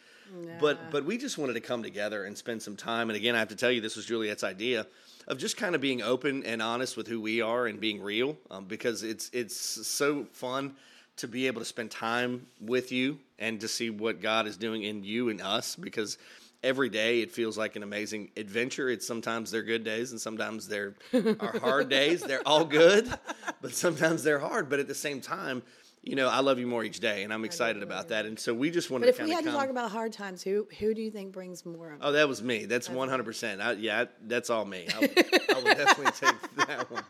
But 0.59 0.91
but 0.91 1.05
we 1.05 1.17
just 1.17 1.37
wanted 1.37 1.53
to 1.53 1.61
come 1.61 1.83
together 1.83 2.25
and 2.25 2.37
spend 2.37 2.61
some 2.61 2.75
time. 2.75 3.09
And 3.09 3.17
again, 3.17 3.35
I 3.35 3.39
have 3.39 3.49
to 3.49 3.55
tell 3.55 3.71
you, 3.71 3.81
this 3.81 3.95
was 3.95 4.05
Juliet's 4.05 4.43
idea 4.43 4.87
of 5.27 5.37
just 5.37 5.57
kind 5.57 5.75
of 5.75 5.81
being 5.81 6.01
open 6.01 6.43
and 6.43 6.61
honest 6.61 6.97
with 6.97 7.07
who 7.07 7.21
we 7.21 7.41
are 7.41 7.67
and 7.67 7.79
being 7.79 8.01
real, 8.01 8.37
um, 8.51 8.65
because 8.65 9.03
it's 9.03 9.29
it's 9.31 9.55
so 9.55 10.25
fun 10.31 10.75
to 11.17 11.27
be 11.27 11.47
able 11.47 11.61
to 11.61 11.65
spend 11.65 11.91
time 11.91 12.47
with 12.59 12.91
you 12.91 13.19
and 13.37 13.61
to 13.61 13.67
see 13.67 13.89
what 13.89 14.21
God 14.21 14.47
is 14.47 14.57
doing 14.57 14.83
in 14.83 15.03
you 15.03 15.29
and 15.29 15.41
us. 15.41 15.75
Because 15.75 16.17
every 16.63 16.89
day 16.89 17.21
it 17.21 17.31
feels 17.31 17.57
like 17.57 17.75
an 17.75 17.83
amazing 17.83 18.31
adventure. 18.37 18.89
It's 18.89 19.05
sometimes 19.05 19.51
they're 19.51 19.63
good 19.63 19.83
days 19.83 20.11
and 20.11 20.19
sometimes 20.19 20.67
they're 20.67 20.95
are 21.13 21.59
hard 21.61 21.89
days. 21.89 22.21
They're 22.21 22.47
all 22.47 22.65
good, 22.65 23.11
but 23.61 23.73
sometimes 23.73 24.23
they're 24.23 24.39
hard. 24.39 24.69
But 24.69 24.79
at 24.79 24.87
the 24.87 24.95
same 24.95 25.21
time. 25.21 25.63
You 26.05 26.17
know, 26.17 26.27
I 26.27 26.41
love 26.41 26.59
you 26.59 26.67
more 26.67 26.83
each 26.83 26.99
day, 26.99 27.23
and 27.23 27.31
I'm 27.31 27.45
excited 27.45 27.81
about 27.81 28.09
that. 28.09 28.25
And 28.25 28.37
so 28.37 28.53
we 28.53 28.71
just 28.71 28.91
wanted 28.91 29.05
but 29.05 29.09
if 29.11 29.17
to 29.19 29.23
we 29.23 29.29
had 29.31 29.45
of 29.45 29.53
to 29.53 29.57
talk 29.57 29.69
about 29.69 29.89
hard 29.89 30.11
times, 30.11 30.43
who 30.43 30.67
who 30.77 30.93
do 30.93 31.01
you 31.01 31.09
think 31.09 31.31
brings 31.31 31.65
more? 31.65 31.93
Of 31.93 31.99
Oh, 32.01 32.11
that 32.11 32.27
was 32.27 32.43
me. 32.43 32.65
That's 32.65 32.89
one 32.89 33.07
hundred 33.07 33.23
percent. 33.23 33.79
Yeah, 33.79 34.03
that's 34.27 34.49
all 34.49 34.65
me. 34.65 34.85
I 34.93 34.99
would, 34.99 35.17
I 35.17 35.55
would 35.61 35.77
definitely 35.77 36.11
take 36.11 36.67
that 36.67 36.91
one 36.91 37.05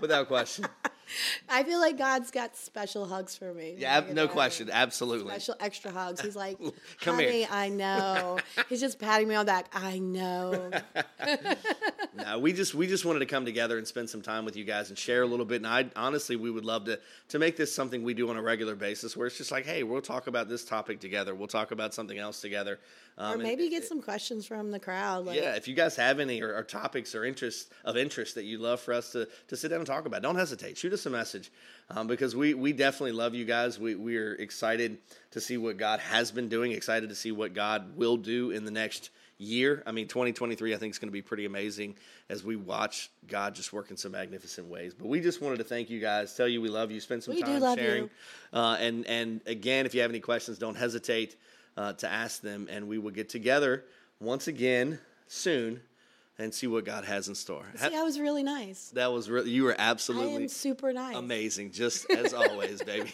without 0.00 0.26
question. 0.28 0.64
I 1.48 1.62
feel 1.62 1.78
like 1.78 1.98
God's 1.98 2.30
got 2.30 2.56
special 2.56 3.06
hugs 3.06 3.36
for 3.36 3.52
me. 3.52 3.74
Yeah, 3.78 4.04
no 4.12 4.28
question. 4.28 4.70
Absolutely. 4.72 5.30
Special 5.30 5.54
extra 5.60 5.90
hugs. 5.90 6.20
He's 6.20 6.36
like, 6.36 6.58
Come 7.00 7.16
honey, 7.16 7.40
here." 7.40 7.48
I 7.50 7.68
know. 7.68 8.38
He's 8.68 8.80
just 8.80 8.98
patting 8.98 9.28
me 9.28 9.34
on 9.34 9.46
the 9.46 9.52
back. 9.52 9.68
I 9.72 9.98
know. 9.98 10.70
No, 12.14 12.38
we 12.38 12.52
just 12.52 12.74
we 12.74 12.86
just 12.86 13.04
wanted 13.04 13.20
to 13.20 13.26
come 13.26 13.44
together 13.44 13.78
and 13.78 13.86
spend 13.86 14.10
some 14.10 14.22
time 14.22 14.44
with 14.44 14.56
you 14.56 14.64
guys 14.64 14.88
and 14.88 14.98
share 14.98 15.22
a 15.22 15.26
little 15.26 15.46
bit. 15.46 15.56
And 15.56 15.66
I 15.66 15.86
honestly, 15.96 16.36
we 16.36 16.50
would 16.50 16.64
love 16.64 16.84
to 16.84 16.98
to 17.28 17.38
make 17.38 17.56
this 17.56 17.74
something 17.74 18.02
we 18.02 18.14
do 18.14 18.28
on 18.30 18.36
a 18.36 18.42
regular 18.42 18.74
basis, 18.74 19.16
where 19.16 19.26
it's 19.26 19.38
just 19.38 19.50
like, 19.50 19.66
hey, 19.66 19.82
we'll 19.82 20.00
talk 20.02 20.26
about 20.26 20.48
this 20.48 20.64
topic 20.64 21.00
together. 21.00 21.34
We'll 21.34 21.48
talk 21.48 21.70
about 21.70 21.94
something 21.94 22.18
else 22.18 22.40
together. 22.40 22.78
Um, 23.20 23.32
or 23.32 23.34
and- 23.34 23.42
maybe 23.42 23.68
get 23.68 23.84
some 23.84 24.00
questions 24.00 24.46
from 24.46 24.70
the 24.70 24.80
crowd. 24.80 25.26
Like, 25.26 25.36
yeah, 25.36 25.54
if 25.54 25.68
you 25.68 25.74
guys 25.74 25.94
have 25.96 26.20
any 26.20 26.40
or, 26.42 26.56
or 26.56 26.62
topics 26.62 27.14
or 27.14 27.24
interests 27.24 27.68
of 27.84 27.96
interest 27.96 28.34
that 28.36 28.44
you'd 28.44 28.60
love 28.60 28.80
for 28.80 28.94
us 28.94 29.12
to, 29.12 29.28
to 29.48 29.56
sit 29.56 29.68
down 29.68 29.80
and 29.80 29.86
talk 29.86 30.06
about, 30.06 30.22
don't 30.22 30.36
hesitate. 30.36 30.78
Shoot 30.78 30.94
us 30.94 31.04
a 31.04 31.10
message 31.10 31.52
um, 31.90 32.06
because 32.06 32.34
we, 32.34 32.54
we 32.54 32.72
definitely 32.72 33.12
love 33.12 33.34
you 33.34 33.44
guys. 33.44 33.78
We 33.78 33.94
we 33.94 34.16
are 34.16 34.32
excited 34.34 34.98
to 35.32 35.40
see 35.40 35.58
what 35.58 35.76
God 35.76 36.00
has 36.00 36.30
been 36.32 36.48
doing. 36.48 36.72
Excited 36.72 37.10
to 37.10 37.14
see 37.14 37.30
what 37.30 37.52
God 37.52 37.94
will 37.96 38.16
do 38.16 38.50
in 38.52 38.64
the 38.64 38.70
next 38.70 39.10
year. 39.36 39.82
I 39.86 39.92
mean, 39.92 40.06
2023 40.06 40.74
I 40.74 40.76
think 40.78 40.92
is 40.94 40.98
going 40.98 41.08
to 41.08 41.12
be 41.12 41.22
pretty 41.22 41.44
amazing 41.46 41.96
as 42.28 42.42
we 42.44 42.56
watch 42.56 43.10
God 43.26 43.54
just 43.54 43.72
work 43.72 43.90
in 43.90 43.96
some 43.96 44.12
magnificent 44.12 44.66
ways. 44.68 44.94
But 44.94 45.08
we 45.08 45.20
just 45.20 45.40
wanted 45.42 45.58
to 45.58 45.64
thank 45.64 45.90
you 45.90 46.00
guys, 46.00 46.34
tell 46.34 46.48
you 46.48 46.60
we 46.60 46.68
love 46.68 46.90
you, 46.90 47.00
spend 47.00 47.22
some 47.22 47.34
We 47.34 47.42
do 47.42 47.52
time 47.52 47.60
love 47.60 47.78
sharing. 47.78 48.04
you. 48.04 48.10
Uh, 48.52 48.76
and 48.80 49.06
and 49.06 49.40
again, 49.46 49.84
if 49.84 49.94
you 49.94 50.00
have 50.00 50.10
any 50.10 50.20
questions, 50.20 50.58
don't 50.58 50.76
hesitate 50.76 51.36
uh, 51.76 51.92
to 51.94 52.08
ask 52.08 52.40
them, 52.42 52.68
and 52.70 52.88
we 52.88 52.98
will 52.98 53.10
get 53.10 53.28
together 53.28 53.84
once 54.20 54.48
again 54.48 54.98
soon 55.26 55.80
and 56.38 56.52
see 56.54 56.66
what 56.66 56.84
God 56.84 57.04
has 57.04 57.28
in 57.28 57.34
store. 57.34 57.64
See, 57.76 57.94
I 57.96 58.02
was 58.02 58.18
really 58.18 58.42
nice. 58.42 58.90
that 58.94 59.12
was 59.12 59.28
really 59.30 59.50
you 59.50 59.64
were 59.64 59.72
I 59.72 59.76
absolutely 59.90 60.36
am 60.44 60.48
super 60.48 60.92
nice. 60.92 61.16
amazing, 61.16 61.72
just 61.72 62.10
as 62.10 62.32
always, 62.34 62.82
baby. 62.86 63.12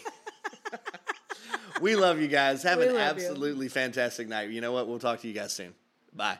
we 1.81 1.95
love 1.95 2.19
you 2.21 2.27
guys. 2.27 2.63
Have 2.63 2.79
We 2.79 2.87
an 2.87 2.95
love 2.95 3.19
you. 3.19 3.25
absolutely 3.27 3.67
fantastic 3.69 4.27
night. 4.27 4.49
You 4.49 4.61
know 4.61 4.71
what? 4.71 4.87
We'll 4.87 4.99
talk 4.99 5.19
to 5.21 5.27
you 5.27 5.33
guys 5.33 5.53
soon. 5.53 5.73
Bye. 6.13 6.39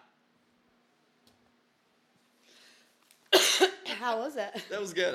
How 4.00 4.20
was 4.20 4.36
that? 4.36 4.62
That 4.70 4.80
was 4.80 4.94
good. 4.94 5.06